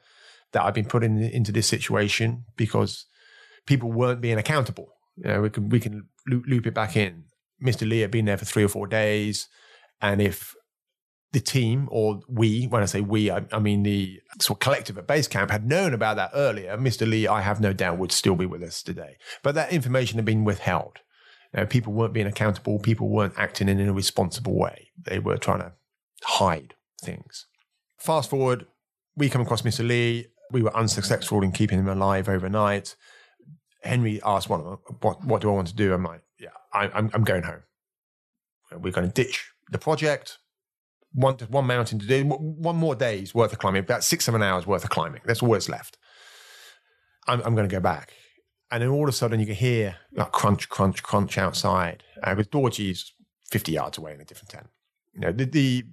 that 0.52 0.64
I'd 0.64 0.74
been 0.74 0.86
put 0.86 1.04
in, 1.04 1.22
into 1.22 1.52
this 1.52 1.68
situation 1.68 2.46
because 2.56 3.06
people 3.66 3.92
weren't 3.92 4.22
being 4.22 4.38
accountable. 4.38 4.88
You 5.18 5.25
know, 5.25 5.42
we 5.42 5.50
can 5.50 5.70
we 5.70 5.80
can 5.80 6.10
loop, 6.28 6.46
loop 6.48 6.68
it 6.68 6.74
back 6.74 6.96
in. 6.96 7.25
Mr. 7.64 7.88
Lee 7.88 8.00
had 8.00 8.12
been 8.12 8.25
there 8.25 8.38
for 8.38 8.46
three 8.46 8.64
or 8.64 8.68
four 8.68 8.88
days, 8.88 9.48
and 10.02 10.22
if 10.22 10.56
the 11.36 11.42
team 11.42 11.89
or 11.92 12.22
we, 12.30 12.63
when 12.63 12.82
I 12.82 12.86
say 12.86 13.01
we, 13.01 13.30
I, 13.30 13.46
I 13.51 13.60
mean 13.60 13.84
the 13.84 14.22
sort 14.39 14.56
of 14.56 14.62
collective 14.62 14.98
at 14.98 15.06
Basecamp 15.06 15.51
had 15.51 15.68
known 15.68 15.94
about 15.94 16.15
that 16.15 16.32
earlier. 16.34 16.77
Mr. 16.77 17.08
Lee, 17.08 17.27
I 17.27 17.42
have 17.42 17.60
no 17.60 17.74
doubt, 17.74 17.98
would 17.98 18.13
still 18.13 18.38
be 18.38 18.46
with 18.46 18.63
us 18.63 18.82
today. 18.82 19.18
But 19.44 19.54
that 19.56 19.74
information 19.74 20.18
had 20.18 20.24
been 20.24 20.46
withheld. 20.46 21.00
You 21.54 21.60
know, 21.60 21.65
people 21.65 21.92
weren't 21.92 22.13
being 22.13 22.25
accountable. 22.25 22.80
People 22.80 23.10
weren't 23.10 23.34
acting 23.36 23.68
in 23.68 23.82
a 23.82 23.92
responsible 23.92 24.58
way. 24.58 24.92
They 24.98 25.20
were 25.20 25.36
trying 25.36 25.60
to 25.60 25.74
hide 26.24 26.75
things. 27.01 27.48
Fast 27.98 28.30
forward, 28.30 28.65
we 29.18 29.30
come 29.30 29.42
across 29.42 29.63
Mr. 29.63 29.86
Lee. 29.86 30.27
We 30.51 30.63
were 30.63 30.75
unsuccessful 30.75 31.44
in 31.44 31.51
keeping 31.51 31.80
him 31.80 31.89
alive 31.89 32.30
overnight. 32.30 32.96
Henry 33.84 34.22
asked, 34.24 34.50
"What, 34.50 35.04
what, 35.04 35.25
what 35.25 35.42
do 35.42 35.50
I 35.50 35.54
want 35.54 35.68
to 35.68 35.75
do?" 35.75 35.94
I'm 35.94 36.04
like, 36.04 36.22
"Yeah, 36.39 36.50
I, 36.74 36.88
I'm, 36.94 37.12
I'm 37.13 37.25
going 37.25 37.44
home. 37.44 37.63
We're 38.72 38.94
going 38.94 39.12
to 39.12 39.13
ditch 39.13 39.51
the 39.70 39.77
project 39.77 40.38
one 41.15 41.36
one 41.50 41.65
mountain 41.65 41.98
to 42.00 42.05
do 42.05 42.25
one 42.25 42.75
more 42.75 42.93
day's 42.93 43.34
worth 43.34 43.53
of 43.53 43.60
climbing, 43.60 43.79
about 43.79 44.03
six 44.03 44.25
seven 44.25 44.43
hours 44.43 44.67
worth 44.67 44.84
of 44.84 44.89
climbing. 44.89 45.22
That's 45.25 45.41
all 45.41 45.53
that's 45.53 45.69
left. 45.69 45.98
I'm, 47.27 47.41
I'm 47.41 47.55
going 47.55 47.67
to 47.67 47.75
go 47.75 47.79
back, 47.79 48.13
And 48.72 48.84
then 48.84 48.89
all 48.89 49.03
of 49.03 49.10
a 49.10 49.12
sudden 49.12 49.39
you 49.39 49.45
can 49.45 49.55
hear 49.55 49.98
like 50.13 50.31
crunch, 50.31 50.69
crunch, 50.69 51.01
crunch 51.01 51.38
outside. 51.38 52.03
Uh, 52.22 52.36
because 52.36 52.51
Dorji's 52.51 53.13
50 53.50 53.72
yards 53.72 53.98
away 53.98 54.13
in 54.13 54.22
a 54.22 54.25
different 54.25 54.50
tent. 54.50 54.67
You 55.13 55.22
know, 55.22 55.31
the, 55.31 55.45
the, 55.45 55.84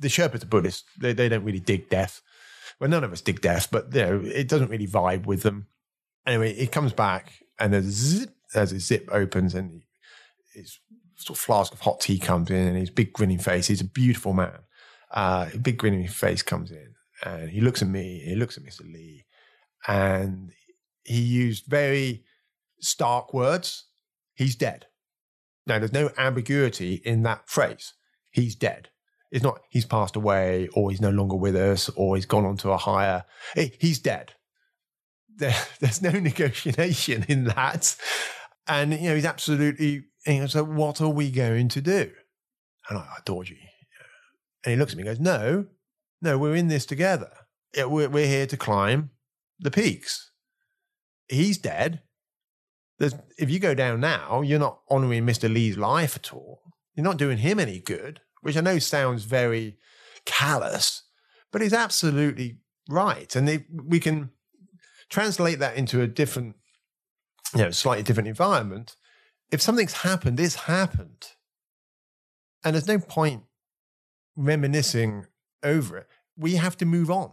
the 0.00 0.08
Sherpas 0.08 0.42
are 0.42 0.46
Buddhists. 0.46 0.84
They, 1.00 1.12
they 1.12 1.28
don't 1.28 1.44
really 1.44 1.60
dig 1.60 1.88
death. 1.88 2.20
Well, 2.80 2.90
none 2.90 3.04
of 3.04 3.12
us 3.12 3.20
dig 3.20 3.40
death, 3.40 3.70
but 3.70 3.94
you 3.94 4.02
know, 4.02 4.22
it 4.24 4.48
doesn't 4.48 4.70
really 4.70 4.86
vibe 4.86 5.26
with 5.26 5.42
them. 5.42 5.68
Anyway, 6.26 6.52
it 6.52 6.72
comes 6.72 6.92
back 6.92 7.32
and 7.58 7.72
there's 7.72 7.86
a 7.86 7.90
zip, 7.90 8.30
as 8.54 8.72
a 8.72 8.80
zip 8.80 9.08
opens 9.10 9.54
and 9.54 9.82
his 10.54 10.78
sort 11.16 11.38
of 11.38 11.42
flask 11.42 11.72
of 11.72 11.80
hot 11.80 12.00
tea 12.00 12.18
comes 12.18 12.50
in 12.50 12.68
and 12.68 12.76
his 12.76 12.90
big 12.90 13.12
grinning 13.12 13.38
face. 13.38 13.66
He's 13.66 13.80
a 13.80 13.84
beautiful 13.84 14.32
man. 14.32 14.58
Uh, 15.10 15.48
big 15.62 15.78
grinning 15.78 16.06
face 16.08 16.42
comes 16.42 16.70
in 16.70 16.94
and 17.24 17.50
he 17.50 17.60
looks 17.60 17.82
at 17.82 17.88
me. 17.88 18.22
He 18.24 18.34
looks 18.34 18.56
at 18.56 18.64
Mr. 18.64 18.82
Lee, 18.82 19.24
and 19.86 20.52
he 21.04 21.20
used 21.20 21.66
very 21.66 22.24
stark 22.80 23.32
words. 23.32 23.86
He's 24.34 24.56
dead. 24.56 24.86
Now, 25.66 25.78
there's 25.78 25.92
no 25.92 26.10
ambiguity 26.18 26.94
in 27.04 27.22
that 27.22 27.48
phrase. 27.48 27.94
He's 28.30 28.54
dead. 28.54 28.90
It's 29.32 29.42
not 29.42 29.60
he's 29.70 29.84
passed 29.84 30.14
away 30.14 30.68
or 30.74 30.90
he's 30.90 31.00
no 31.00 31.10
longer 31.10 31.36
with 31.36 31.56
us 31.56 31.88
or 31.90 32.14
he's 32.14 32.26
gone 32.26 32.44
on 32.44 32.56
to 32.58 32.70
a 32.70 32.76
higher. 32.76 33.24
He's 33.54 33.98
dead. 33.98 34.34
There, 35.36 35.56
there's 35.80 36.02
no 36.02 36.10
negotiation 36.20 37.24
in 37.28 37.44
that. 37.44 37.96
And, 38.68 38.92
you 38.92 39.08
know, 39.08 39.14
he's 39.14 39.24
absolutely, 39.24 40.04
you 40.26 40.40
know, 40.40 40.46
so 40.46 40.64
what 40.64 41.00
are 41.00 41.08
we 41.08 41.30
going 41.30 41.68
to 41.68 41.80
do? 41.80 42.10
And 42.88 42.98
I, 42.98 43.18
Dorji. 43.24 43.58
And 44.64 44.72
he 44.72 44.76
looks 44.76 44.92
at 44.92 44.98
me 44.98 45.02
and 45.06 45.16
goes, 45.16 45.20
no, 45.20 45.66
no, 46.20 46.38
we're 46.38 46.56
in 46.56 46.68
this 46.68 46.86
together. 46.86 47.30
We're, 47.76 48.08
we're 48.08 48.26
here 48.26 48.46
to 48.46 48.56
climb 48.56 49.10
the 49.58 49.70
peaks. 49.70 50.30
He's 51.28 51.58
dead. 51.58 52.02
There's, 52.98 53.14
if 53.38 53.50
you 53.50 53.58
go 53.58 53.74
down 53.74 54.00
now, 54.00 54.40
you're 54.40 54.58
not 54.58 54.80
honoring 54.88 55.26
Mr. 55.26 55.52
Lee's 55.52 55.76
life 55.76 56.16
at 56.16 56.32
all. 56.32 56.62
You're 56.94 57.04
not 57.04 57.18
doing 57.18 57.38
him 57.38 57.60
any 57.60 57.78
good, 57.78 58.20
which 58.40 58.56
I 58.56 58.60
know 58.60 58.78
sounds 58.78 59.24
very 59.24 59.78
callous, 60.24 61.02
but 61.52 61.60
he's 61.60 61.74
absolutely 61.74 62.58
right. 62.88 63.34
And 63.36 63.48
if 63.48 63.62
we 63.70 64.00
can 64.00 64.30
translate 65.10 65.58
that 65.58 65.76
into 65.76 66.00
a 66.00 66.06
different, 66.06 66.56
you 67.54 67.62
know, 67.62 67.70
slightly 67.70 68.02
different 68.02 68.28
environment. 68.28 68.96
If 69.50 69.62
something's 69.62 69.92
happened, 69.94 70.40
it's 70.40 70.54
happened. 70.54 71.28
And 72.64 72.74
there's 72.74 72.88
no 72.88 72.98
point 72.98 73.42
reminiscing 74.36 75.26
over 75.62 75.98
it. 75.98 76.06
We 76.36 76.56
have 76.56 76.76
to 76.78 76.86
move 76.86 77.10
on. 77.10 77.32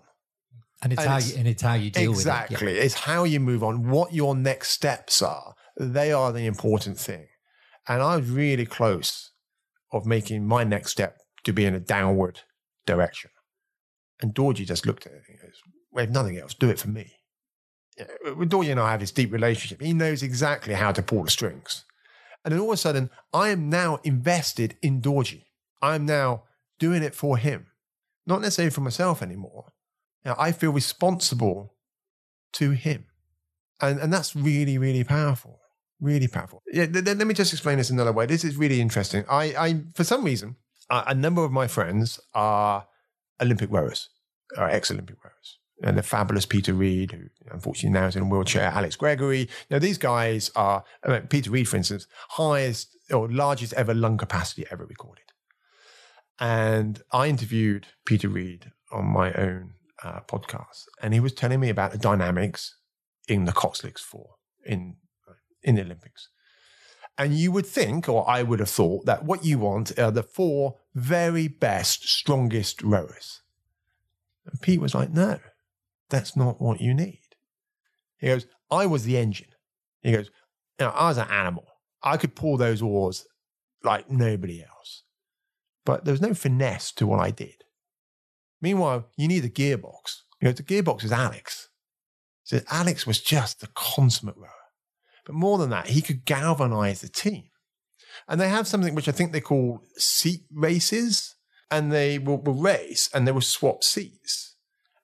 And 0.81 0.93
it's, 0.93 1.01
and 1.01 1.09
how, 1.09 1.17
it's, 1.17 1.31
you, 1.31 1.37
and 1.39 1.47
it's 1.47 1.61
how 1.61 1.73
you 1.75 1.91
deal 1.91 2.11
exactly, 2.11 2.55
with 2.55 2.63
it. 2.63 2.65
Exactly. 2.67 2.85
It's 2.85 2.93
how 2.95 3.23
you 3.23 3.39
move 3.39 3.63
on, 3.63 3.89
what 3.89 4.13
your 4.13 4.35
next 4.35 4.69
steps 4.69 5.21
are. 5.21 5.55
They 5.77 6.11
are 6.11 6.31
the 6.31 6.45
important 6.45 6.99
thing. 6.99 7.27
And 7.87 8.01
I 8.01 8.17
was 8.17 8.29
really 8.29 8.65
close 8.65 9.31
of 9.91 10.05
making 10.05 10.45
my 10.45 10.63
next 10.63 10.91
step 10.91 11.17
to 11.45 11.53
be 11.53 11.65
in 11.65 11.73
a 11.73 11.79
downward 11.79 12.41
direction. 12.85 13.31
And 14.21 14.33
Dorji 14.33 14.65
just 14.65 14.85
looked 14.85 15.05
at 15.05 15.13
it 15.13 15.23
and 15.27 15.39
goes, 15.39 15.55
We 15.91 16.01
have 16.01 16.11
nothing 16.11 16.37
else, 16.37 16.53
do 16.53 16.69
it 16.69 16.79
for 16.79 16.89
me. 16.89 17.13
With 17.97 18.53
uh, 18.53 18.57
Dorji 18.57 18.71
and 18.71 18.79
I 18.79 18.91
have 18.91 18.99
this 18.99 19.11
deep 19.11 19.31
relationship. 19.31 19.81
He 19.81 19.93
knows 19.93 20.23
exactly 20.23 20.73
how 20.73 20.91
to 20.91 21.01
pull 21.01 21.23
the 21.23 21.31
strings. 21.31 21.85
And 22.43 22.53
then 22.53 22.59
all 22.59 22.69
of 22.69 22.73
a 22.73 22.77
sudden, 22.77 23.09
I 23.33 23.49
am 23.49 23.69
now 23.69 23.99
invested 24.03 24.77
in 24.81 25.01
Dorji. 25.01 25.45
I 25.81 25.95
am 25.95 26.05
now 26.05 26.43
doing 26.79 27.03
it 27.03 27.15
for 27.15 27.37
him 27.37 27.67
not 28.25 28.41
necessarily 28.41 28.71
for 28.71 28.81
myself 28.81 29.21
anymore. 29.21 29.71
Now, 30.25 30.35
I 30.37 30.51
feel 30.51 30.71
responsible 30.71 31.75
to 32.53 32.71
him. 32.71 33.05
And, 33.81 33.99
and 33.99 34.13
that's 34.13 34.35
really, 34.35 34.77
really 34.77 35.03
powerful. 35.03 35.59
Really 35.99 36.27
powerful. 36.27 36.61
Yeah, 36.71 36.85
th- 36.85 37.05
th- 37.05 37.17
let 37.17 37.27
me 37.27 37.33
just 37.33 37.53
explain 37.53 37.77
this 37.77 37.89
another 37.89 38.11
way. 38.11 38.25
This 38.25 38.43
is 38.43 38.55
really 38.55 38.79
interesting. 38.79 39.25
I, 39.29 39.43
I 39.57 39.81
for 39.93 40.03
some 40.03 40.23
reason, 40.23 40.55
uh, 40.89 41.03
a 41.07 41.15
number 41.15 41.43
of 41.43 41.51
my 41.51 41.67
friends 41.67 42.19
are 42.33 42.87
Olympic 43.41 43.71
rowers, 43.71 44.09
are 44.57 44.69
ex 44.69 44.91
Olympic 44.91 45.17
rowers. 45.23 45.59
And 45.83 45.97
the 45.97 46.03
fabulous 46.03 46.45
Peter 46.45 46.73
Reed, 46.73 47.11
who 47.11 47.23
unfortunately 47.51 47.99
now 47.99 48.07
is 48.07 48.15
in 48.15 48.23
a 48.23 48.25
wheelchair, 48.25 48.71
Alex 48.73 48.95
Gregory. 48.95 49.49
Now, 49.69 49.79
these 49.79 49.97
guys 49.97 50.49
are, 50.55 50.85
I 51.03 51.09
mean, 51.09 51.27
Peter 51.27 51.51
Reed, 51.51 51.67
for 51.67 51.75
instance, 51.75 52.07
highest 52.29 52.95
or 53.11 53.29
largest 53.29 53.73
ever 53.73 53.93
lung 53.93 54.17
capacity 54.17 54.65
ever 54.71 54.85
recorded. 54.85 55.25
And 56.39 57.01
I 57.11 57.27
interviewed 57.27 57.87
Peter 58.05 58.29
Reed 58.29 58.71
on 58.91 59.05
my 59.05 59.33
own 59.33 59.73
uh, 60.03 60.21
podcast, 60.21 60.85
and 61.01 61.13
he 61.13 61.19
was 61.19 61.33
telling 61.33 61.59
me 61.59 61.69
about 61.69 61.91
the 61.91 61.97
dynamics 61.97 62.77
in 63.27 63.45
the 63.45 63.51
Coxless 63.51 63.99
Four 63.99 64.35
in 64.65 64.95
in 65.61 65.75
the 65.75 65.81
Olympics. 65.81 66.29
And 67.17 67.35
you 67.35 67.51
would 67.51 67.65
think, 67.65 68.09
or 68.09 68.27
I 68.27 68.41
would 68.41 68.59
have 68.59 68.69
thought, 68.69 69.05
that 69.05 69.23
what 69.23 69.45
you 69.45 69.59
want 69.59 69.97
are 69.99 70.11
the 70.11 70.23
four 70.23 70.79
very 70.95 71.47
best, 71.47 72.07
strongest 72.07 72.81
rowers. 72.81 73.41
And 74.45 74.59
Pete 74.61 74.81
was 74.81 74.95
like, 74.95 75.11
no, 75.11 75.39
that's 76.13 76.35
not 76.35 76.61
what 76.61 76.81
you 76.81 76.93
need. 76.93 77.19
He 78.17 78.27
goes, 78.27 78.45
I 78.71 78.85
was 78.85 79.03
the 79.03 79.17
engine. 79.17 79.49
He 80.01 80.11
goes, 80.11 80.29
you 80.79 80.85
know, 80.85 80.91
I 80.91 81.09
was 81.09 81.17
an 81.17 81.29
animal. 81.29 81.65
I 82.01 82.17
could 82.17 82.35
pull 82.35 82.57
those 82.57 82.81
oars 82.81 83.25
like 83.83 84.09
nobody 84.09 84.61
else 84.61 85.03
but 85.85 86.05
there 86.05 86.13
was 86.13 86.21
no 86.21 86.33
finesse 86.33 86.91
to 86.93 87.07
what 87.07 87.19
I 87.19 87.31
did. 87.31 87.63
Meanwhile, 88.61 89.09
you 89.17 89.27
need 89.27 89.43
a 89.43 89.49
gearbox. 89.49 90.21
You 90.41 90.47
know, 90.47 90.51
the 90.51 90.63
gearbox 90.63 91.03
is 91.03 91.11
Alex. 91.11 91.69
So 92.43 92.61
Alex 92.69 93.05
was 93.05 93.19
just 93.19 93.59
the 93.59 93.67
consummate 93.73 94.37
rower. 94.37 94.49
But 95.25 95.35
more 95.35 95.57
than 95.57 95.69
that, 95.69 95.87
he 95.87 96.01
could 96.01 96.25
galvanize 96.25 97.01
the 97.01 97.09
team. 97.09 97.45
And 98.27 98.39
they 98.39 98.49
have 98.49 98.67
something 98.67 98.95
which 98.95 99.07
I 99.07 99.11
think 99.11 99.31
they 99.31 99.41
call 99.41 99.81
seat 99.97 100.41
races, 100.51 101.35
and 101.71 101.91
they 101.91 102.19
will, 102.19 102.37
will 102.37 102.61
race 102.61 103.09
and 103.13 103.27
they 103.27 103.31
will 103.31 103.41
swap 103.41 103.83
seats. 103.83 104.52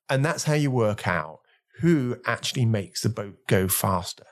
And 0.10 0.26
that's 0.26 0.46
how 0.46 0.54
you 0.54 0.72
work 0.72 1.08
out 1.08 1.40
who 1.80 2.18
actually 2.26 2.66
makes 2.66 3.02
the 3.02 3.10
boat 3.10 3.38
go 3.48 3.68
faster. 3.68 4.26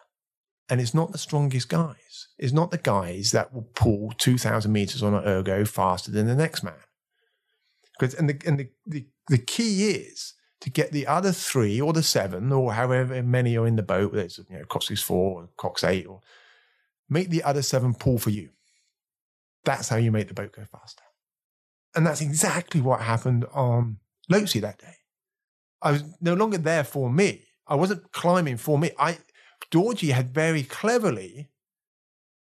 And 0.69 0.81
it's 0.81 0.93
not 0.93 1.11
the 1.11 1.17
strongest 1.17 1.69
guys. 1.69 2.27
It's 2.37 2.53
not 2.53 2.71
the 2.71 2.77
guys 2.77 3.31
that 3.31 3.53
will 3.53 3.69
pull 3.73 4.11
2,000 4.17 4.71
meters 4.71 5.01
on 5.01 5.13
an 5.13 5.23
ergo 5.23 5.63
faster 5.63 6.11
than 6.11 6.27
the 6.27 6.35
next 6.35 6.63
man. 6.63 6.73
Because, 7.97 8.13
and 8.15 8.29
the, 8.29 8.41
and 8.45 8.59
the, 8.59 8.69
the, 8.85 9.07
the 9.29 9.37
key 9.37 9.89
is 9.91 10.33
to 10.61 10.69
get 10.69 10.91
the 10.91 11.07
other 11.07 11.31
three 11.31 11.79
or 11.79 11.93
the 11.93 12.03
seven 12.03 12.51
or 12.51 12.73
however 12.73 13.23
many 13.23 13.57
are 13.57 13.65
in 13.65 13.77
the 13.77 13.83
boat, 13.83 14.11
whether 14.11 14.25
it's, 14.25 14.37
you 14.37 14.57
know, 14.57 14.65
Cox 14.65 14.91
is 14.91 15.01
four 15.01 15.41
or 15.41 15.49
Cox 15.57 15.83
eight, 15.83 16.05
or 16.05 16.21
make 17.09 17.29
the 17.29 17.43
other 17.43 17.61
seven 17.61 17.93
pull 17.93 18.17
for 18.17 18.29
you. 18.29 18.49
That's 19.63 19.89
how 19.89 19.97
you 19.97 20.11
make 20.11 20.27
the 20.27 20.33
boat 20.33 20.51
go 20.51 20.65
faster. 20.65 21.03
And 21.95 22.05
that's 22.05 22.21
exactly 22.21 22.81
what 22.81 23.01
happened 23.01 23.45
on 23.53 23.97
Lhotse 24.29 24.61
that 24.61 24.79
day. 24.79 24.96
I 25.81 25.91
was 25.91 26.03
no 26.21 26.33
longer 26.33 26.57
there 26.57 26.83
for 26.83 27.09
me. 27.09 27.43
I 27.67 27.75
wasn't 27.75 28.11
climbing 28.11 28.57
for 28.57 28.77
me. 28.77 28.91
I 28.97 29.17
Dorji 29.71 30.11
had 30.11 30.29
very 30.29 30.63
cleverly 30.63 31.49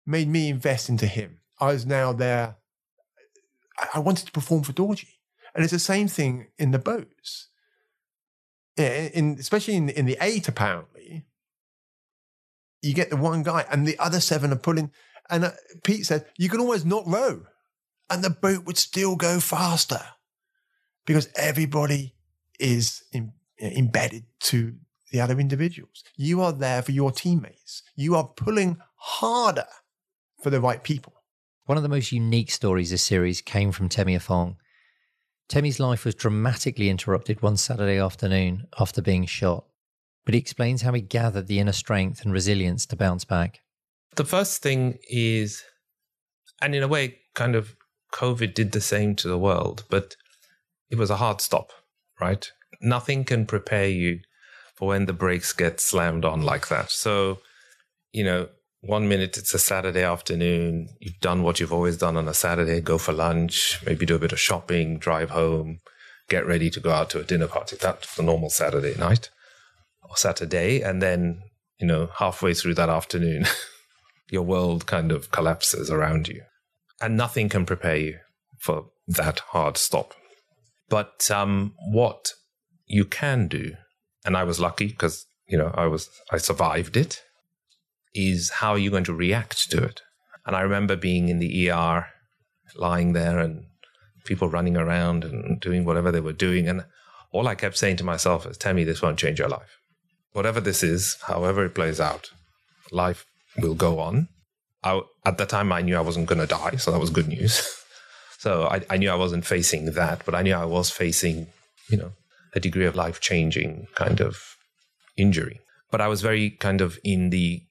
made 0.06 0.28
me 0.28 0.50
invest 0.50 0.90
into 0.90 1.08
him. 1.08 1.40
I 1.60 1.68
was 1.68 1.86
now 1.86 2.14
there. 2.14 2.58
I 3.94 4.00
wanted 4.00 4.26
to 4.26 4.32
perform 4.32 4.64
for 4.64 4.74
Dorji. 4.74 5.08
And 5.54 5.64
it's 5.64 5.74
the 5.74 5.80
same 5.80 6.08
thing 6.08 6.48
in 6.58 6.72
the 6.72 6.80
boats. 6.80 7.48
In, 8.78 9.38
especially 9.40 9.76
in, 9.76 9.90
in 9.90 10.06
the 10.06 10.18
eight, 10.20 10.50
apparently, 10.50 11.26
you 12.82 12.94
get 12.94 13.10
the 13.10 13.16
one 13.16 13.42
guy 13.42 13.66
and 13.72 13.88
the 13.88 13.98
other 13.98 14.20
seven 14.20 14.52
are 14.52 14.58
pulling. 14.58 14.92
And 15.30 15.46
uh, 15.46 15.52
Pete 15.84 16.06
said, 16.06 16.26
you 16.38 16.50
can 16.50 16.60
always 16.60 16.84
not 16.84 17.08
row 17.08 17.46
and 18.10 18.24
the 18.24 18.30
boat 18.30 18.66
would 18.66 18.78
still 18.78 19.16
go 19.16 19.40
faster 19.40 20.02
because 21.06 21.30
everybody 21.36 22.15
is 22.60 23.04
in, 23.12 23.34
embedded 23.60 24.26
to 24.42 24.76
the 25.12 25.22
other 25.22 25.40
individuals. 25.40 26.04
You 26.18 26.42
are 26.42 26.52
there 26.52 26.82
for 26.82 26.92
your 26.92 27.12
teammates. 27.12 27.84
You 27.96 28.16
are 28.16 28.28
pulling 28.28 28.78
harder 28.96 29.68
for 30.42 30.50
the 30.50 30.62
right 30.62 30.84
people. 30.84 31.14
One 31.66 31.78
of 31.78 31.84
the 31.84 31.90
most 31.90 32.12
unique 32.12 32.52
stories 32.52 32.92
this 32.92 33.02
series 33.02 33.42
came 33.42 33.72
from 33.72 33.90
Temi 33.90 34.16
Ofong. 34.16 34.58
Temi's 35.48 35.80
life 35.80 36.06
was 36.06 36.16
dramatically 36.16 36.90
interrupted 36.90 37.42
one 37.42 37.58
Saturday 37.58 38.00
afternoon 38.00 38.68
after 38.80 39.02
being 39.02 39.26
shot, 39.26 39.66
but 40.26 40.34
he 40.34 40.40
explains 40.40 40.82
how 40.82 40.94
he 40.94 41.02
gathered 41.02 41.48
the 41.48 41.60
inner 41.60 41.72
strength 41.72 42.24
and 42.24 42.34
resilience 42.34 42.86
to 42.88 42.96
bounce 42.96 43.26
back. 43.26 43.62
The 44.16 44.26
first 44.26 44.62
thing 44.62 44.98
is, 45.10 45.64
and 46.62 46.74
in 46.74 46.84
a 46.84 46.88
way, 46.88 47.20
kind 47.36 47.56
of 47.56 47.76
COVID 48.14 48.54
did 48.54 48.72
the 48.72 48.82
same 48.82 49.16
to 49.18 49.28
the 49.28 49.38
world, 49.38 49.84
but 49.90 50.16
it 50.90 50.98
was 50.98 51.10
a 51.10 51.18
hard 51.18 51.42
stop, 51.42 51.72
right? 52.20 52.52
Nothing 52.82 53.24
can 53.24 53.46
prepare 53.46 53.88
you 53.88 54.20
for 54.76 54.90
when 54.90 55.06
the 55.06 55.14
brakes 55.14 55.54
get 55.54 55.80
slammed 55.80 56.26
on 56.26 56.42
like 56.42 56.68
that. 56.68 56.92
So, 56.92 57.40
you 58.12 58.24
know, 58.24 58.50
one 58.82 59.08
minute 59.08 59.38
it's 59.38 59.54
a 59.54 59.60
Saturday 59.60 60.04
afternoon, 60.04 60.90
you've 61.00 61.20
done 61.20 61.42
what 61.42 61.60
you've 61.60 61.74
always 61.74 61.98
done 61.98 62.18
on 62.18 62.28
a 62.28 62.34
Saturday, 62.34 62.82
go 62.82 62.98
for 62.98 63.14
lunch, 63.14 63.82
maybe 63.86 64.06
do 64.06 64.16
a 64.16 64.20
bit 64.20 64.32
of 64.32 64.40
shopping, 64.40 65.00
drive 65.00 65.32
home, 65.32 65.80
get 66.30 66.46
ready 66.46 66.70
to 66.70 66.80
go 66.80 66.92
out 66.92 67.10
to 67.12 67.20
a 67.20 67.24
dinner 67.24 67.48
party. 67.48 67.78
That's 67.80 68.16
the 68.16 68.24
normal 68.24 68.50
Saturday 68.50 68.96
night 68.96 69.30
or 70.04 70.16
Saturday. 70.16 70.82
And 70.82 71.02
then 71.02 71.42
you 71.80 71.88
know, 71.88 72.10
halfway 72.18 72.54
through 72.54 72.76
that 72.76 72.90
afternoon, 72.90 73.46
your 74.30 74.44
world 74.44 74.86
kind 74.86 75.12
of 75.12 75.32
collapses 75.32 75.90
around 75.90 76.28
you. 76.28 76.42
And 77.02 77.18
nothing 77.18 77.50
can 77.50 77.66
prepare 77.66 77.98
you 77.98 78.20
for 78.58 78.86
that 79.08 79.40
hard 79.40 79.78
stop. 79.78 80.14
But 80.90 81.30
um, 81.32 81.74
what 81.92 82.32
you 82.86 83.06
can 83.06 83.48
do, 83.48 83.74
and 84.24 84.38
I 84.38 84.44
was 84.44 84.60
lucky 84.60 84.88
because, 84.88 85.26
you 85.48 85.58
know, 85.58 85.72
I 85.74 85.88
was, 85.88 86.10
I 86.32 86.38
survived 86.38 86.96
it, 86.96 87.22
is 88.14 88.50
how 88.50 88.72
are 88.72 88.78
you 88.78 88.92
going 88.92 89.04
to 89.06 89.14
react 89.14 89.70
to 89.72 89.84
it? 89.84 90.02
And 90.46 90.56
I 90.56 90.62
remember 90.62 90.96
being 90.96 91.30
in 91.30 91.40
the 91.40 91.70
ER, 91.70 92.08
lying 92.76 93.14
there 93.14 93.40
and 93.40 93.66
people 94.26 94.50
running 94.50 94.78
around 94.78 95.24
and 95.24 95.60
doing 95.60 95.86
whatever 95.86 96.12
they 96.12 96.20
were 96.20 96.34
doing. 96.34 96.68
And 96.68 96.86
all 97.32 97.48
I 97.48 97.56
kept 97.56 97.78
saying 97.78 97.98
to 97.98 98.04
myself 98.04 98.46
is, 98.46 98.58
"Tell 98.58 98.74
me 98.74 98.84
this 98.84 99.02
won't 99.02 99.20
change 99.20 99.40
your 99.40 99.50
life. 99.50 99.78
Whatever 100.34 100.60
this 100.60 100.84
is, 100.84 101.18
however 101.24 101.66
it 101.66 101.76
plays 101.76 102.00
out, 102.00 102.32
life 102.92 103.26
will 103.58 103.76
go 103.76 104.00
on. 104.00 104.28
I, 104.84 105.02
at 105.26 105.38
the 105.38 105.46
time, 105.46 105.72
I 105.72 105.82
knew 105.82 105.98
I 105.98 106.02
wasn't 106.02 106.28
going 106.28 106.42
to 106.42 106.48
die, 106.48 106.76
so 106.76 106.92
that 106.92 107.00
was 107.00 107.10
good 107.10 107.28
news. 107.28 107.82
so 108.46 108.68
I, 108.68 108.82
I 108.92 108.98
knew 108.98 109.10
I 109.10 109.16
wasn't 109.16 109.44
facing 109.44 109.94
that, 109.94 110.24
but 110.24 110.36
I 110.36 110.44
knew 110.44 110.54
I 110.54 110.66
was 110.66 110.92
facing, 110.92 111.48
you 111.90 111.98
know, 111.98 112.12
a 112.54 112.60
degree 112.60 112.86
of 112.86 112.96
life 112.96 113.20
changing 113.20 113.88
kind 113.96 114.22
of 114.22 114.38
injury. 115.18 115.62
But 115.90 116.00
I 116.00 116.08
was 116.08 116.22
very 116.22 116.52
kind 116.52 116.82
of 116.82 117.00
in 117.04 117.32
the 117.32 117.64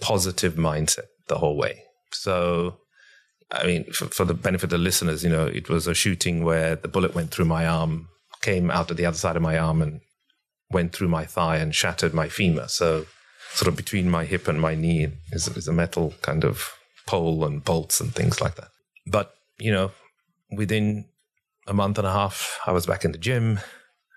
positive 0.00 0.54
mindset 0.54 1.08
the 1.28 1.36
whole 1.36 1.54
way. 1.54 1.82
So, 2.12 2.78
I 3.52 3.66
mean, 3.66 3.92
for, 3.92 4.06
for, 4.06 4.24
the 4.24 4.32
benefit 4.32 4.64
of 4.64 4.70
the 4.70 4.78
listeners, 4.78 5.22
you 5.22 5.28
know, 5.28 5.44
it 5.44 5.68
was 5.68 5.86
a 5.86 5.92
shooting 5.92 6.44
where 6.44 6.76
the 6.76 6.88
bullet 6.88 7.14
went 7.14 7.30
through 7.30 7.44
my 7.44 7.66
arm, 7.66 8.08
came 8.40 8.70
out 8.70 8.90
of 8.90 8.96
the 8.96 9.04
other 9.04 9.18
side 9.18 9.36
of 9.36 9.42
my 9.42 9.58
arm, 9.58 9.82
and 9.82 10.00
went 10.70 10.94
through 10.94 11.08
my 11.08 11.26
thigh 11.26 11.58
and 11.58 11.74
shattered 11.74 12.14
my 12.14 12.30
femur. 12.30 12.68
So, 12.68 13.04
sort 13.52 13.68
of 13.68 13.76
between 13.76 14.08
my 14.08 14.24
hip 14.24 14.48
and 14.48 14.62
my 14.62 14.74
knee 14.74 15.08
is, 15.30 15.46
is 15.48 15.68
a 15.68 15.74
metal 15.74 16.14
kind 16.22 16.42
of 16.42 16.72
pole 17.06 17.44
and 17.44 17.62
bolts 17.62 18.00
and 18.00 18.14
things 18.14 18.40
like 18.40 18.54
that. 18.54 18.70
But, 19.06 19.34
you 19.60 19.72
know, 19.72 19.90
within 20.56 21.06
a 21.66 21.74
month 21.74 21.98
and 21.98 22.06
a 22.06 22.12
half, 22.12 22.58
I 22.66 22.72
was 22.72 22.86
back 22.86 23.04
in 23.04 23.12
the 23.12 23.18
gym. 23.18 23.60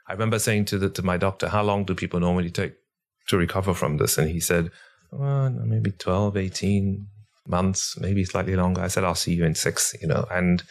I 0.08 0.14
remember 0.14 0.40
saying 0.40 0.66
to 0.66 0.78
the, 0.78 0.90
to 0.90 1.04
my 1.04 1.18
doctor, 1.18 1.50
"How 1.50 1.64
long 1.64 1.84
do 1.86 1.96
people 1.96 2.20
normally 2.20 2.50
take 2.50 2.74
to 3.28 3.38
recover 3.38 3.74
from 3.74 3.98
this?" 3.98 4.18
And 4.18 4.30
he 4.30 4.40
said, 4.40 4.72
well, 5.18 5.50
maybe 5.50 5.92
12, 5.92 6.38
18 6.38 7.08
months, 7.48 8.00
maybe 8.00 8.26
slightly 8.26 8.56
longer. 8.56 8.82
I 8.82 8.88
said, 8.88 9.04
I'll 9.04 9.16
see 9.16 9.34
you 9.34 9.46
in 9.46 9.56
six, 9.56 9.96
you 10.02 10.08
know. 10.08 10.26
And 10.32 10.64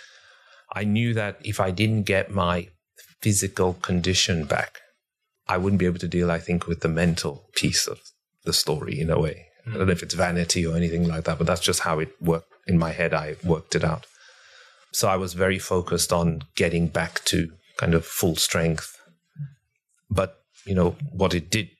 I 0.74 0.84
knew 0.84 1.14
that 1.14 1.38
if 1.44 1.60
I 1.60 1.70
didn't 1.70 2.04
get 2.04 2.30
my 2.30 2.68
physical 3.20 3.74
condition 3.74 4.44
back, 4.44 4.80
I 5.48 5.58
wouldn't 5.58 5.80
be 5.80 5.86
able 5.86 5.98
to 5.98 6.08
deal, 6.08 6.30
I 6.30 6.38
think, 6.38 6.66
with 6.66 6.80
the 6.80 6.88
mental 6.88 7.48
piece 7.54 7.86
of 7.86 8.00
the 8.44 8.52
story 8.52 9.00
in 9.00 9.10
a 9.10 9.20
way. 9.20 9.46
Mm. 9.66 9.74
I 9.74 9.78
don't 9.78 9.86
know 9.86 9.92
if 9.92 10.02
it's 10.02 10.14
vanity 10.14 10.66
or 10.66 10.76
anything 10.76 11.06
like 11.06 11.24
that, 11.24 11.38
but 11.38 11.46
that's 11.46 11.60
just 11.60 11.80
how 11.80 11.98
it 11.98 12.10
worked 12.20 12.52
in 12.66 12.78
my 12.78 12.90
head. 12.90 13.14
I 13.14 13.36
worked 13.44 13.74
it 13.74 13.84
out. 13.84 14.06
So 14.92 15.08
I 15.08 15.16
was 15.16 15.34
very 15.34 15.58
focused 15.58 16.12
on 16.12 16.42
getting 16.54 16.88
back 16.88 17.24
to 17.26 17.52
kind 17.76 17.94
of 17.94 18.04
full 18.04 18.36
strength. 18.36 19.00
But, 20.10 20.42
you 20.66 20.74
know, 20.74 20.96
what 21.12 21.34
it 21.34 21.50
did 21.50 21.70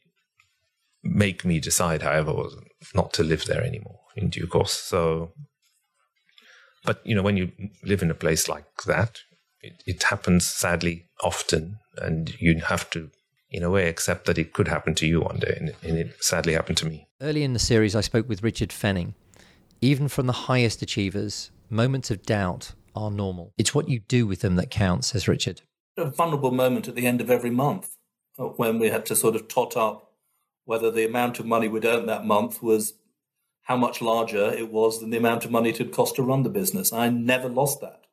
make 1.02 1.44
me 1.44 1.60
decide, 1.60 2.02
however, 2.02 2.32
was 2.32 2.56
not 2.94 3.12
to 3.14 3.22
live 3.22 3.44
there 3.44 3.62
anymore 3.62 4.00
in 4.16 4.30
due 4.30 4.46
course. 4.46 4.72
So, 4.72 5.32
but 6.84 7.00
you 7.04 7.14
know, 7.14 7.22
when 7.22 7.36
you 7.36 7.52
live 7.84 8.02
in 8.02 8.10
a 8.10 8.14
place 8.14 8.48
like 8.48 8.64
that, 8.86 9.18
it, 9.60 9.82
it 9.86 10.02
happens 10.04 10.46
sadly 10.46 11.06
often, 11.22 11.78
and 11.98 12.34
you 12.40 12.60
have 12.60 12.90
to, 12.90 13.10
in 13.50 13.62
a 13.62 13.70
way, 13.70 13.88
accept 13.88 14.26
that 14.26 14.38
it 14.38 14.52
could 14.52 14.68
happen 14.68 14.94
to 14.96 15.06
you 15.06 15.20
one 15.20 15.38
day, 15.38 15.56
and, 15.58 15.74
and 15.82 15.98
it 15.98 16.22
sadly 16.22 16.54
happened 16.54 16.78
to 16.78 16.86
me. 16.86 17.06
Early 17.20 17.44
in 17.44 17.52
the 17.52 17.58
series, 17.58 17.94
I 17.94 18.00
spoke 18.00 18.28
with 18.28 18.42
Richard 18.42 18.70
Fenning. 18.70 19.14
Even 19.80 20.08
from 20.08 20.26
the 20.26 20.32
highest 20.32 20.82
achievers, 20.82 21.50
moments 21.70 22.10
of 22.10 22.22
doubt 22.22 22.72
are 22.94 23.10
normal. 23.10 23.52
It's 23.58 23.74
what 23.74 23.88
you 23.88 24.00
do 24.00 24.26
with 24.26 24.40
them 24.40 24.56
that 24.56 24.70
counts, 24.70 25.08
says 25.08 25.28
Richard. 25.28 25.62
A 25.96 26.06
vulnerable 26.06 26.50
moment 26.50 26.88
at 26.88 26.94
the 26.94 27.06
end 27.06 27.20
of 27.20 27.30
every 27.30 27.50
month 27.50 27.96
uh, 28.38 28.44
when 28.44 28.78
we 28.78 28.88
had 28.88 29.04
to 29.06 29.16
sort 29.16 29.36
of 29.36 29.48
tot 29.48 29.76
up 29.76 30.12
whether 30.64 30.90
the 30.90 31.06
amount 31.06 31.38
of 31.38 31.46
money 31.46 31.68
we'd 31.68 31.84
earned 31.84 32.08
that 32.08 32.24
month 32.24 32.62
was 32.62 32.94
how 33.62 33.76
much 33.76 34.00
larger 34.00 34.52
it 34.52 34.70
was 34.70 35.00
than 35.00 35.10
the 35.10 35.16
amount 35.16 35.44
of 35.44 35.50
money 35.50 35.70
it 35.70 35.78
had 35.78 35.92
cost 35.92 36.16
to 36.16 36.22
run 36.22 36.42
the 36.42 36.48
business. 36.50 36.92
I 36.92 37.08
never 37.08 37.48
lost 37.48 37.80
that. 37.80 38.04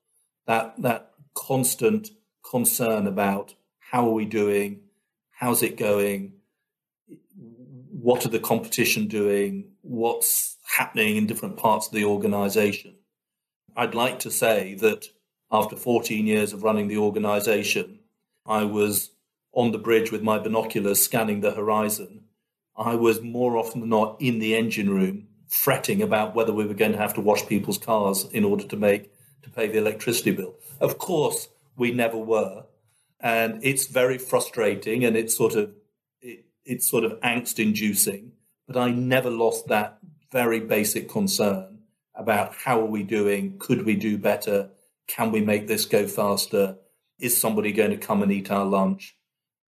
That 0.48 0.82
that 0.82 1.12
constant 1.36 2.10
concern 2.50 3.08
about 3.08 3.56
how 3.80 4.08
are 4.08 4.14
we 4.14 4.26
doing, 4.26 4.82
how's 5.32 5.64
it 5.64 5.78
going, 5.78 6.34
what 7.92 8.26
are 8.26 8.30
the 8.30 8.40
competition 8.40 9.08
doing, 9.08 9.72
what's 9.82 10.58
happening 10.78 11.18
in 11.18 11.28
different 11.28 11.58
parts 11.58 11.88
of 11.88 11.94
the 11.94 12.06
organization. 12.06 12.96
I'd 13.80 13.96
like 13.96 14.20
to 14.20 14.32
say 14.32 14.76
that 14.76 15.08
after 15.52 15.76
14 15.76 16.28
years 16.28 16.54
of 16.54 16.64
running 16.64 16.88
the 16.88 16.98
organization, 16.98 18.00
I 18.46 18.64
was 18.66 19.12
on 19.54 19.72
the 19.72 19.78
bridge 19.78 20.12
with 20.12 20.22
my 20.22 20.38
binoculars 20.38 21.02
scanning 21.02 21.42
the 21.42 21.52
horizon 21.52 22.26
I 22.80 22.96
was 22.96 23.22
more 23.22 23.58
often 23.58 23.82
than 23.82 23.90
not 23.90 24.16
in 24.22 24.40
the 24.40 24.56
engine 24.56 24.90
room 24.90 25.28
fretting 25.50 26.02
about 26.02 26.34
whether 26.34 26.54
we 26.54 26.66
were 26.66 26.74
going 26.74 26.94
to 26.94 26.98
have 26.98 27.14
to 27.16 27.22
wash 27.22 27.46
people's 27.46 27.78
cars 27.78 28.26
in 28.32 28.46
order 28.46 28.64
to 28.64 28.78
make 28.78 29.12
to 29.44 29.50
pay 29.50 29.68
the 29.68 29.78
electricity 29.78 30.32
bill. 30.32 30.56
Of 30.80 30.98
course, 30.98 31.50
we 31.76 31.92
never 31.92 32.18
were, 32.18 32.64
and 33.20 33.60
it's 33.64 33.88
very 33.88 34.18
frustrating 34.18 35.04
and 35.04 35.18
it's 35.18 35.36
sort 35.36 35.56
of 35.56 35.74
it, 36.22 36.46
it's 36.64 36.90
sort 36.90 37.04
of 37.04 37.20
angst 37.20 37.60
inducing. 37.60 38.32
But 38.66 38.78
I 38.78 38.92
never 38.92 39.30
lost 39.30 39.68
that 39.68 39.98
very 40.32 40.62
basic 40.62 41.10
concern 41.10 41.79
about 42.20 42.54
how 42.56 42.82
are 42.82 42.86
we 42.86 43.04
doing? 43.04 43.58
Could 43.58 43.86
we 43.86 43.96
do 43.96 44.18
better? 44.18 44.70
Can 45.08 45.32
we 45.32 45.42
make 45.42 45.68
this 45.68 45.86
go 45.86 46.08
faster? 46.08 46.78
Is 47.20 47.40
somebody 47.40 47.72
going 47.72 47.92
to 47.92 47.98
come 47.98 48.22
and 48.22 48.32
eat 48.32 48.52
our 48.52 48.66
lunch? 48.66 49.16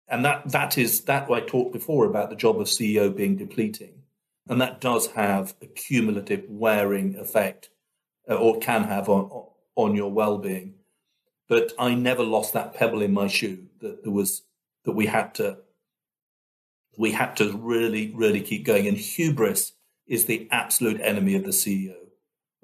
And 0.09 0.24
that, 0.24 0.50
that 0.50 0.78
is 0.78 1.02
that 1.02 1.30
I 1.30 1.40
talked 1.40 1.72
before 1.72 2.06
about 2.06 2.30
the 2.30 2.37
job 2.37 2.61
of 2.61 2.68
CEO 2.68 3.14
being 3.14 3.37
depleting. 3.37 4.02
And 4.48 4.61
that 4.61 4.80
does 4.80 5.09
have 5.09 5.54
a 5.61 5.66
cumulative 5.66 6.44
wearing 6.48 7.16
effect 7.16 7.70
uh, 8.30 8.35
or 8.35 8.61
can 8.61 8.85
have 8.85 9.09
on, 9.09 9.48
on 9.74 9.96
your 9.96 10.12
well-being. 10.12 10.74
But 11.48 11.72
I 11.78 11.94
never 11.94 12.22
lost 12.22 12.52
that 12.52 12.74
pebble 12.74 13.02
in 13.02 13.12
my 13.12 13.26
shoe 13.26 13.66
that 13.80 14.04
there 14.04 14.12
was, 14.12 14.42
that 14.85 14.92
we 14.92 15.06
had 15.06 15.35
to, 15.37 15.59
we 16.96 17.12
had 17.12 17.37
to 17.37 17.56
really, 17.56 18.12
really 18.14 18.40
keep 18.40 18.64
going. 18.64 18.87
And 18.87 18.96
hubris 18.96 19.72
is 20.06 20.26
the 20.26 20.48
absolute 20.52 21.00
enemy 21.00 21.35
of 21.35 21.44
the 21.44 21.50
CEO. 21.50 22.06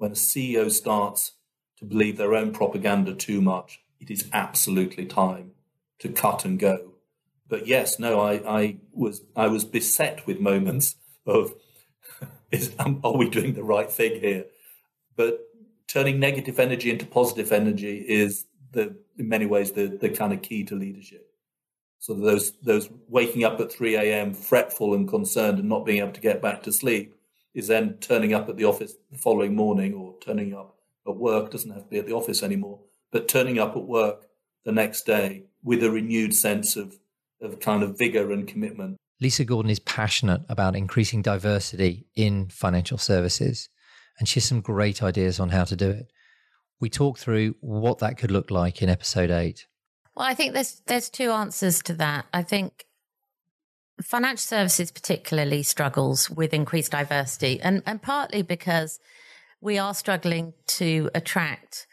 When 0.03 0.11
a 0.11 0.15
CEO 0.15 0.69
starts 0.69 1.31
to 1.77 1.85
believe 1.85 2.17
their 2.17 2.35
own 2.35 2.51
propaganda 2.51 3.13
too 3.15 3.41
much, 3.41 3.79
it 3.99 4.11
is 4.11 4.29
absolutely 4.33 5.05
time 5.05 5.51
to 5.99 6.09
cut 6.09 6.45
and 6.45 6.59
go 6.59 6.93
but 7.53 7.67
yes, 7.67 7.99
no, 7.99 8.19
I, 8.19 8.61
I 8.61 8.77
was 8.91 9.21
I 9.35 9.47
was 9.47 9.63
beset 9.63 10.25
with 10.25 10.39
moments 10.39 10.95
of 11.27 11.53
is 12.51 12.73
um, 12.79 12.99
are 13.03 13.15
we 13.15 13.29
doing 13.29 13.53
the 13.53 13.63
right 13.63 13.91
thing 13.91 14.19
here? 14.19 14.45
But 15.15 15.39
turning 15.87 16.19
negative 16.19 16.59
energy 16.59 16.89
into 16.89 17.05
positive 17.05 17.51
energy 17.51 17.97
is 17.97 18.47
the 18.71 18.95
in 19.19 19.29
many 19.29 19.45
ways 19.45 19.71
the 19.71 19.85
the 19.85 20.09
kind 20.09 20.33
of 20.33 20.41
key 20.41 20.63
to 20.63 20.75
leadership. 20.75 21.29
So 21.99 22.15
those 22.15 22.53
those 22.63 22.89
waking 23.07 23.43
up 23.43 23.59
at 23.59 23.71
3 23.71 23.97
a.m. 23.97 24.33
fretful 24.33 24.95
and 24.95 25.07
concerned 25.07 25.59
and 25.59 25.69
not 25.69 25.85
being 25.85 25.99
able 25.99 26.13
to 26.13 26.21
get 26.21 26.41
back 26.41 26.63
to 26.63 26.73
sleep 26.73 27.15
is 27.53 27.67
then 27.67 27.97
turning 27.99 28.33
up 28.33 28.49
at 28.49 28.57
the 28.57 28.65
office 28.65 28.95
the 29.11 29.17
following 29.17 29.55
morning 29.55 29.93
or 29.93 30.15
turning 30.19 30.53
up 30.53 30.77
at 31.07 31.15
work 31.15 31.51
doesn't 31.51 31.71
have 31.71 31.83
to 31.83 31.89
be 31.89 31.99
at 31.99 32.07
the 32.07 32.13
office 32.13 32.41
anymore, 32.41 32.79
but 33.11 33.27
turning 33.27 33.59
up 33.59 33.75
at 33.75 33.83
work 33.83 34.27
the 34.65 34.71
next 34.71 35.05
day 35.05 35.43
with 35.61 35.83
a 35.83 35.91
renewed 35.91 36.33
sense 36.33 36.75
of 36.75 36.97
of 37.41 37.59
kind 37.59 37.83
of 37.83 37.97
vigor 37.97 38.31
and 38.31 38.47
commitment. 38.47 38.95
Lisa 39.19 39.43
Gordon 39.43 39.69
is 39.69 39.79
passionate 39.79 40.41
about 40.47 40.75
increasing 40.75 41.21
diversity 41.21 42.07
in 42.15 42.47
financial 42.47 42.97
services, 42.97 43.69
and 44.17 44.27
she 44.27 44.39
has 44.39 44.45
some 44.45 44.61
great 44.61 45.03
ideas 45.03 45.39
on 45.39 45.49
how 45.49 45.65
to 45.65 45.75
do 45.75 45.89
it. 45.89 46.07
We 46.79 46.89
talk 46.89 47.17
through 47.17 47.55
what 47.59 47.99
that 47.99 48.17
could 48.17 48.31
look 48.31 48.49
like 48.49 48.81
in 48.81 48.89
episode 48.89 49.29
eight. 49.29 49.67
Well, 50.15 50.25
I 50.25 50.33
think 50.33 50.53
there's 50.53 50.81
there's 50.87 51.09
two 51.09 51.31
answers 51.31 51.81
to 51.83 51.93
that. 51.95 52.25
I 52.33 52.43
think 52.43 52.85
financial 54.01 54.37
services 54.37 54.91
particularly 54.91 55.63
struggles 55.63 56.29
with 56.29 56.53
increased 56.53 56.91
diversity, 56.91 57.59
and 57.61 57.83
and 57.85 58.01
partly 58.01 58.41
because 58.41 58.99
we 59.61 59.77
are 59.77 59.93
struggling 59.93 60.53
to 60.67 61.09
attract 61.15 61.87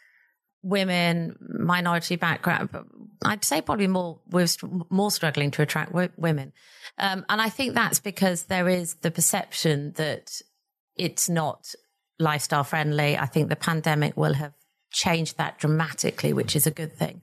women, 0.63 1.37
minority 1.41 2.17
background. 2.17 2.71
I'd 3.25 3.45
say 3.45 3.61
probably 3.61 3.87
more 3.87 4.21
we're 4.31 4.49
more 4.91 5.11
struggling 5.11 5.51
to 5.53 5.63
attract 5.63 5.91
w- 5.93 6.13
women, 6.17 6.53
um, 6.99 7.25
and 7.29 7.41
I 7.41 7.49
think 7.49 7.75
that's 7.75 8.01
because 8.01 8.45
there 8.45 8.69
is 8.69 8.95
the 8.97 9.11
perception 9.11 9.93
that 9.97 10.31
it's 10.97 11.29
not 11.29 11.67
lifestyle 12.19 12.65
friendly. 12.65 13.17
I 13.17 13.27
think 13.27 13.49
the 13.49 13.57
pandemic 13.57 14.17
will 14.17 14.35
have 14.35 14.53
changed 14.93 15.39
that 15.39 15.59
dramatically, 15.59 16.33
which 16.33 16.57
is 16.57 16.67
a 16.67 16.71
good 16.71 16.93
thing. 16.93 17.23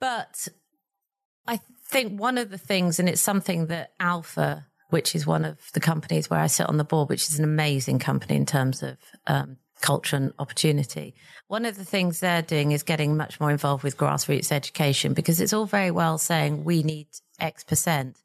But 0.00 0.48
think 1.90 2.18
one 2.18 2.38
of 2.38 2.50
the 2.50 2.58
things, 2.58 2.98
and 2.98 3.08
it's 3.08 3.20
something 3.20 3.66
that 3.66 3.92
Alpha 4.00 4.66
which 4.90 5.14
is 5.14 5.26
one 5.26 5.44
of 5.44 5.58
the 5.72 5.80
companies 5.80 6.30
where 6.30 6.40
I 6.40 6.46
sit 6.46 6.68
on 6.68 6.76
the 6.76 6.84
board, 6.84 7.08
which 7.08 7.28
is 7.28 7.38
an 7.38 7.44
amazing 7.44 7.98
company 7.98 8.36
in 8.36 8.46
terms 8.46 8.82
of 8.82 8.96
um, 9.26 9.56
culture 9.80 10.16
and 10.16 10.32
opportunity. 10.38 11.14
One 11.48 11.64
of 11.64 11.76
the 11.76 11.84
things 11.84 12.20
they're 12.20 12.42
doing 12.42 12.72
is 12.72 12.82
getting 12.82 13.16
much 13.16 13.40
more 13.40 13.50
involved 13.50 13.82
with 13.82 13.96
grassroots 13.96 14.52
education 14.52 15.12
because 15.12 15.40
it's 15.40 15.52
all 15.52 15.66
very 15.66 15.90
well 15.90 16.18
saying 16.18 16.64
we 16.64 16.82
need 16.82 17.08
X 17.40 17.64
percent, 17.64 18.22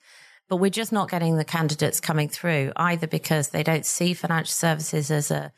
but 0.48 0.58
we're 0.58 0.70
just 0.70 0.92
not 0.92 1.10
getting 1.10 1.38
the 1.38 1.46
candidates 1.46 2.00
coming 2.00 2.30
through 2.30 2.72
either 2.76 3.08
because 3.08 3.50
they 3.50 3.64
don't 3.64 3.86
see 3.86 4.14
financial 4.14 4.54
services 4.54 5.10
as 5.12 5.32
a 5.32 5.52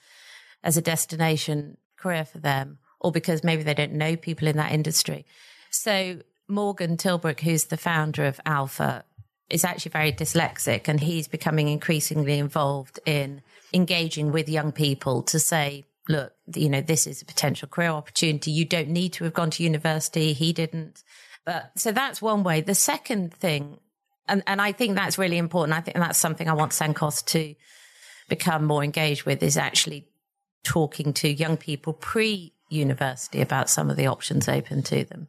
as 0.63 0.77
a 0.77 0.81
destination 0.81 1.77
career 1.97 2.23
for 2.23 2.39
them 2.39 2.79
or 3.01 3.11
because 3.11 3.43
maybe 3.43 3.63
they 3.63 3.73
don't 3.73 3.91
know 3.91 4.15
people 4.15 4.47
in 4.47 4.55
that 4.55 4.71
industry. 4.71 5.25
So 5.69 6.19
Morgan 6.47 6.97
Tillbrook, 6.97 7.39
who's 7.39 7.65
the 7.65 7.77
founder 7.77 8.25
of 8.25 8.39
Alpha, 8.45 9.05
is 9.49 9.63
actually 9.63 9.91
very 9.91 10.11
dyslexic 10.11 10.87
and 10.87 10.99
he's 10.99 11.27
becoming 11.27 11.67
increasingly 11.67 12.39
involved 12.39 12.99
in 13.05 13.41
engaging 13.73 14.31
with 14.31 14.49
young 14.49 14.71
people 14.71 15.21
to 15.23 15.39
say, 15.39 15.85
look, 16.09 16.33
you 16.55 16.69
know, 16.69 16.81
this 16.81 17.07
is 17.07 17.21
a 17.21 17.25
potential 17.25 17.67
career 17.67 17.89
opportunity. 17.89 18.51
You 18.51 18.65
don't 18.65 18.89
need 18.89 19.13
to 19.13 19.23
have 19.23 19.33
gone 19.33 19.51
to 19.51 19.63
university. 19.63 20.33
He 20.33 20.53
didn't. 20.53 21.03
But 21.45 21.71
so 21.75 21.91
that's 21.91 22.21
one 22.21 22.43
way. 22.43 22.61
The 22.61 22.75
second 22.75 23.33
thing, 23.33 23.79
and, 24.27 24.43
and 24.47 24.61
I 24.61 24.71
think 24.71 24.95
that's 24.95 25.17
really 25.17 25.37
important. 25.37 25.77
I 25.77 25.81
think 25.81 25.97
that's 25.97 26.19
something 26.19 26.47
I 26.47 26.53
want 26.53 26.71
Cenkos 26.71 27.25
to 27.27 27.55
become 28.29 28.65
more 28.65 28.83
engaged 28.83 29.25
with 29.25 29.43
is 29.43 29.57
actually 29.57 30.07
talking 30.63 31.13
to 31.13 31.29
young 31.29 31.57
people 31.57 31.93
pre 31.93 32.53
university 32.69 33.41
about 33.41 33.69
some 33.69 33.89
of 33.89 33.97
the 33.97 34.07
options 34.07 34.47
open 34.47 34.81
to 34.83 35.03
them. 35.03 35.27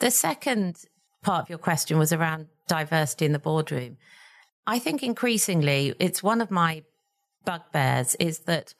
The 0.00 0.10
second 0.10 0.84
part 1.22 1.42
of 1.42 1.50
your 1.50 1.58
question 1.58 1.98
was 1.98 2.12
around 2.12 2.48
diversity 2.68 3.24
in 3.24 3.32
the 3.32 3.38
boardroom. 3.38 3.96
I 4.66 4.78
think 4.78 5.02
increasingly 5.02 5.94
it's 5.98 6.22
one 6.22 6.40
of 6.40 6.50
my 6.50 6.84
bugbears 7.44 8.14
is 8.16 8.40
that 8.40 8.74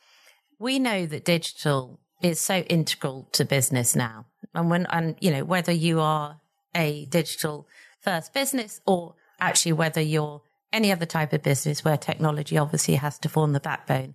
we 0.59 0.79
know 0.79 1.07
that 1.07 1.25
digital 1.25 2.01
is 2.23 2.41
so 2.41 2.59
integral 2.61 3.29
to 3.33 3.45
business 3.45 3.97
now. 3.97 4.27
And 4.55 4.71
when, 4.71 4.87
and 4.87 5.17
you 5.21 5.31
know, 5.31 5.45
whether 5.45 5.73
you 5.73 6.01
are 6.01 6.41
a 6.75 7.07
digital 7.07 7.67
first 8.01 8.33
business 8.35 8.81
or 8.87 9.15
actually 9.41 9.73
whether 9.73 10.01
you're 10.01 10.43
any 10.73 10.93
other 10.93 11.07
type 11.07 11.33
of 11.33 11.43
business 11.43 11.85
where 11.85 11.97
technology 11.97 12.59
obviously 12.59 12.97
has 12.97 13.19
to 13.21 13.29
form 13.29 13.53
the 13.53 13.61
backbone 13.61 14.15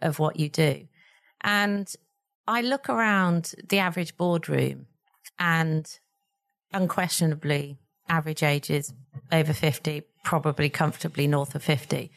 of 0.00 0.18
what 0.18 0.38
you 0.38 0.48
do. 0.48 0.86
And 1.40 1.92
I 2.46 2.60
look 2.60 2.88
around 2.88 3.54
the 3.68 3.78
average 3.78 4.16
boardroom 4.16 4.86
and 5.38 5.86
unquestionably 6.72 7.78
average 8.08 8.42
age 8.42 8.70
is 8.70 8.92
over 9.30 9.52
50, 9.52 10.02
probably 10.24 10.68
comfortably 10.68 11.26
north 11.26 11.54
of 11.54 11.62
50. 11.62 12.10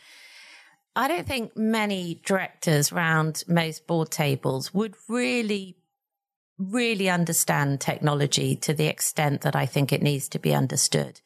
I 0.96 1.08
don't 1.08 1.28
think 1.28 1.58
many 1.58 2.22
directors 2.26 2.92
around 2.92 3.44
most 3.48 3.86
board 3.86 4.12
tables 4.12 4.74
would 4.74 4.96
really, 5.10 5.78
really 6.58 7.10
understand 7.10 7.82
technology 7.82 8.56
to 8.58 8.74
the 8.74 8.88
extent 8.88 9.42
that 9.42 9.56
I 9.56 9.66
think 9.66 9.92
it 9.92 10.02
needs 10.02 10.30
to 10.30 10.40
be 10.40 10.54
understood. 10.54 11.20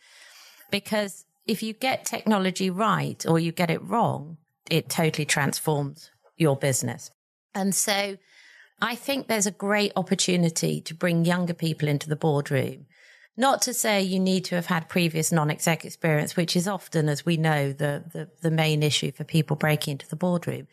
Because 0.71 1.25
if 1.45 1.61
you 1.61 1.73
get 1.73 2.05
technology 2.05 2.69
right 2.69 3.23
or 3.27 3.39
you 3.39 3.51
get 3.51 3.69
it 3.69 3.83
wrong, 3.83 4.37
it 4.69 4.89
totally 4.89 5.25
transforms 5.25 6.09
your 6.35 6.55
business. 6.55 7.11
And 7.53 7.75
so 7.75 8.17
I 8.81 8.95
think 8.95 9.27
there's 9.27 9.47
a 9.47 9.51
great 9.51 9.91
opportunity 9.95 10.81
to 10.81 10.93
bring 10.93 11.25
younger 11.25 11.53
people 11.53 11.87
into 11.87 12.07
the 12.07 12.15
boardroom. 12.15 12.85
Not 13.39 13.61
to 13.61 13.73
say 13.73 14.01
you 14.01 14.19
need 14.19 14.43
to 14.45 14.55
have 14.55 14.65
had 14.65 14.89
previous 14.89 15.31
non-exec 15.31 15.85
experience, 15.85 16.35
which 16.35 16.57
is 16.57 16.67
often, 16.67 17.07
as 17.07 17.25
we 17.25 17.37
know, 17.37 17.71
the, 17.71 18.03
the, 18.11 18.29
the 18.41 18.51
main 18.51 18.83
issue 18.83 19.13
for 19.13 19.23
people 19.23 19.55
breaking 19.55 19.93
into 19.93 20.09
the 20.09 20.17
boardroom, 20.17 20.67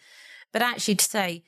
but 0.52 0.62
actually 0.62 0.96
to 0.96 1.05
say 1.05 1.44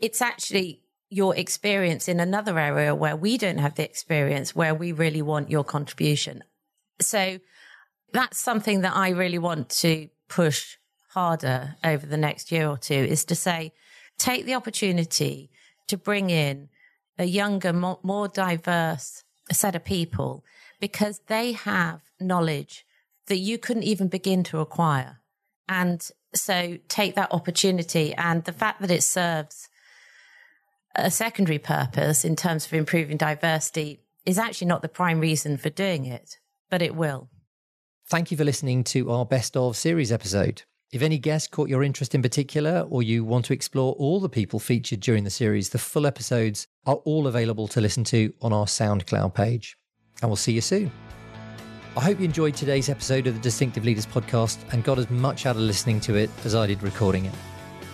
it's 0.00 0.20
actually 0.20 0.82
your 1.08 1.36
experience 1.36 2.08
in 2.08 2.18
another 2.18 2.58
area 2.58 2.96
where 2.96 3.14
we 3.14 3.38
don't 3.38 3.58
have 3.58 3.76
the 3.76 3.84
experience, 3.84 4.56
where 4.56 4.74
we 4.74 4.90
really 4.90 5.22
want 5.22 5.52
your 5.52 5.62
contribution. 5.62 6.42
So 7.00 7.38
that's 8.12 8.40
something 8.40 8.80
that 8.80 8.96
I 8.96 9.10
really 9.10 9.38
want 9.38 9.68
to 9.68 10.08
push 10.28 10.78
harder 11.10 11.76
over 11.84 12.04
the 12.04 12.16
next 12.16 12.50
year 12.50 12.68
or 12.68 12.76
two 12.76 12.92
is 12.92 13.24
to 13.26 13.36
say, 13.36 13.72
take 14.18 14.46
the 14.46 14.56
opportunity 14.56 15.48
to 15.86 15.96
bring 15.96 16.30
in 16.30 16.70
a 17.20 17.24
younger, 17.24 17.72
more, 17.72 18.00
more 18.02 18.26
diverse 18.26 19.22
set 19.54 19.74
of 19.74 19.84
people 19.84 20.44
because 20.80 21.20
they 21.26 21.52
have 21.52 22.02
knowledge 22.20 22.84
that 23.26 23.38
you 23.38 23.58
couldn't 23.58 23.82
even 23.82 24.08
begin 24.08 24.42
to 24.44 24.60
acquire. 24.60 25.20
And 25.68 26.08
so 26.34 26.78
take 26.88 27.14
that 27.14 27.32
opportunity 27.32 28.14
and 28.14 28.44
the 28.44 28.52
fact 28.52 28.80
that 28.80 28.90
it 28.90 29.02
serves 29.02 29.68
a 30.94 31.10
secondary 31.10 31.58
purpose 31.58 32.24
in 32.24 32.36
terms 32.36 32.66
of 32.66 32.72
improving 32.72 33.16
diversity 33.16 34.00
is 34.24 34.38
actually 34.38 34.68
not 34.68 34.82
the 34.82 34.88
prime 34.88 35.20
reason 35.20 35.56
for 35.56 35.70
doing 35.70 36.06
it, 36.06 36.38
but 36.70 36.82
it 36.82 36.94
will. 36.94 37.28
Thank 38.08 38.30
you 38.30 38.36
for 38.36 38.44
listening 38.44 38.84
to 38.84 39.10
our 39.10 39.26
best 39.26 39.56
of 39.56 39.76
series 39.76 40.12
episode. 40.12 40.62
If 40.96 41.02
any 41.02 41.18
guest 41.18 41.50
caught 41.50 41.68
your 41.68 41.82
interest 41.82 42.14
in 42.14 42.22
particular, 42.22 42.86
or 42.88 43.02
you 43.02 43.22
want 43.22 43.44
to 43.44 43.52
explore 43.52 43.92
all 43.98 44.18
the 44.18 44.30
people 44.30 44.58
featured 44.58 45.00
during 45.00 45.24
the 45.24 45.30
series, 45.30 45.68
the 45.68 45.76
full 45.76 46.06
episodes 46.06 46.68
are 46.86 46.94
all 47.04 47.26
available 47.26 47.68
to 47.68 47.82
listen 47.82 48.02
to 48.04 48.32
on 48.40 48.54
our 48.54 48.64
SoundCloud 48.64 49.34
page. 49.34 49.76
And 50.22 50.30
we'll 50.30 50.36
see 50.36 50.52
you 50.52 50.62
soon. 50.62 50.90
I 51.98 52.00
hope 52.00 52.18
you 52.18 52.24
enjoyed 52.24 52.54
today's 52.54 52.88
episode 52.88 53.26
of 53.26 53.34
the 53.34 53.40
Distinctive 53.40 53.84
Leaders 53.84 54.06
podcast 54.06 54.56
and 54.72 54.82
got 54.84 54.98
as 54.98 55.10
much 55.10 55.44
out 55.44 55.56
of 55.56 55.60
listening 55.60 56.00
to 56.00 56.14
it 56.14 56.30
as 56.46 56.54
I 56.54 56.66
did 56.66 56.82
recording 56.82 57.26
it. 57.26 57.34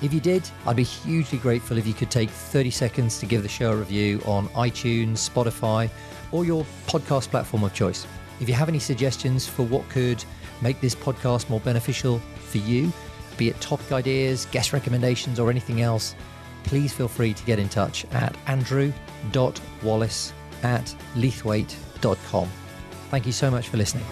If 0.00 0.14
you 0.14 0.20
did, 0.20 0.48
I'd 0.64 0.76
be 0.76 0.84
hugely 0.84 1.38
grateful 1.38 1.78
if 1.78 1.88
you 1.88 1.94
could 1.94 2.12
take 2.12 2.30
30 2.30 2.70
seconds 2.70 3.18
to 3.18 3.26
give 3.26 3.42
the 3.42 3.48
show 3.48 3.72
a 3.72 3.76
review 3.76 4.22
on 4.26 4.46
iTunes, 4.50 5.28
Spotify, 5.28 5.90
or 6.30 6.44
your 6.44 6.64
podcast 6.86 7.30
platform 7.30 7.64
of 7.64 7.74
choice. 7.74 8.06
If 8.38 8.48
you 8.48 8.54
have 8.54 8.68
any 8.68 8.78
suggestions 8.78 9.44
for 9.44 9.64
what 9.64 9.88
could 9.88 10.24
make 10.60 10.80
this 10.80 10.94
podcast 10.94 11.50
more 11.50 11.58
beneficial 11.60 12.22
for 12.52 12.58
you, 12.58 12.92
be 13.36 13.48
it 13.48 13.60
topic 13.60 13.90
ideas, 13.90 14.46
guest 14.52 14.72
recommendations, 14.72 15.40
or 15.40 15.50
anything 15.50 15.80
else, 15.80 16.14
please 16.64 16.92
feel 16.92 17.08
free 17.08 17.32
to 17.34 17.44
get 17.44 17.58
in 17.58 17.68
touch 17.68 18.04
at 18.12 18.36
andrew.wallace 18.46 20.32
at 20.62 20.94
leathwaite.com. 21.14 22.48
Thank 23.10 23.26
you 23.26 23.32
so 23.32 23.50
much 23.50 23.68
for 23.68 23.78
listening. 23.78 24.04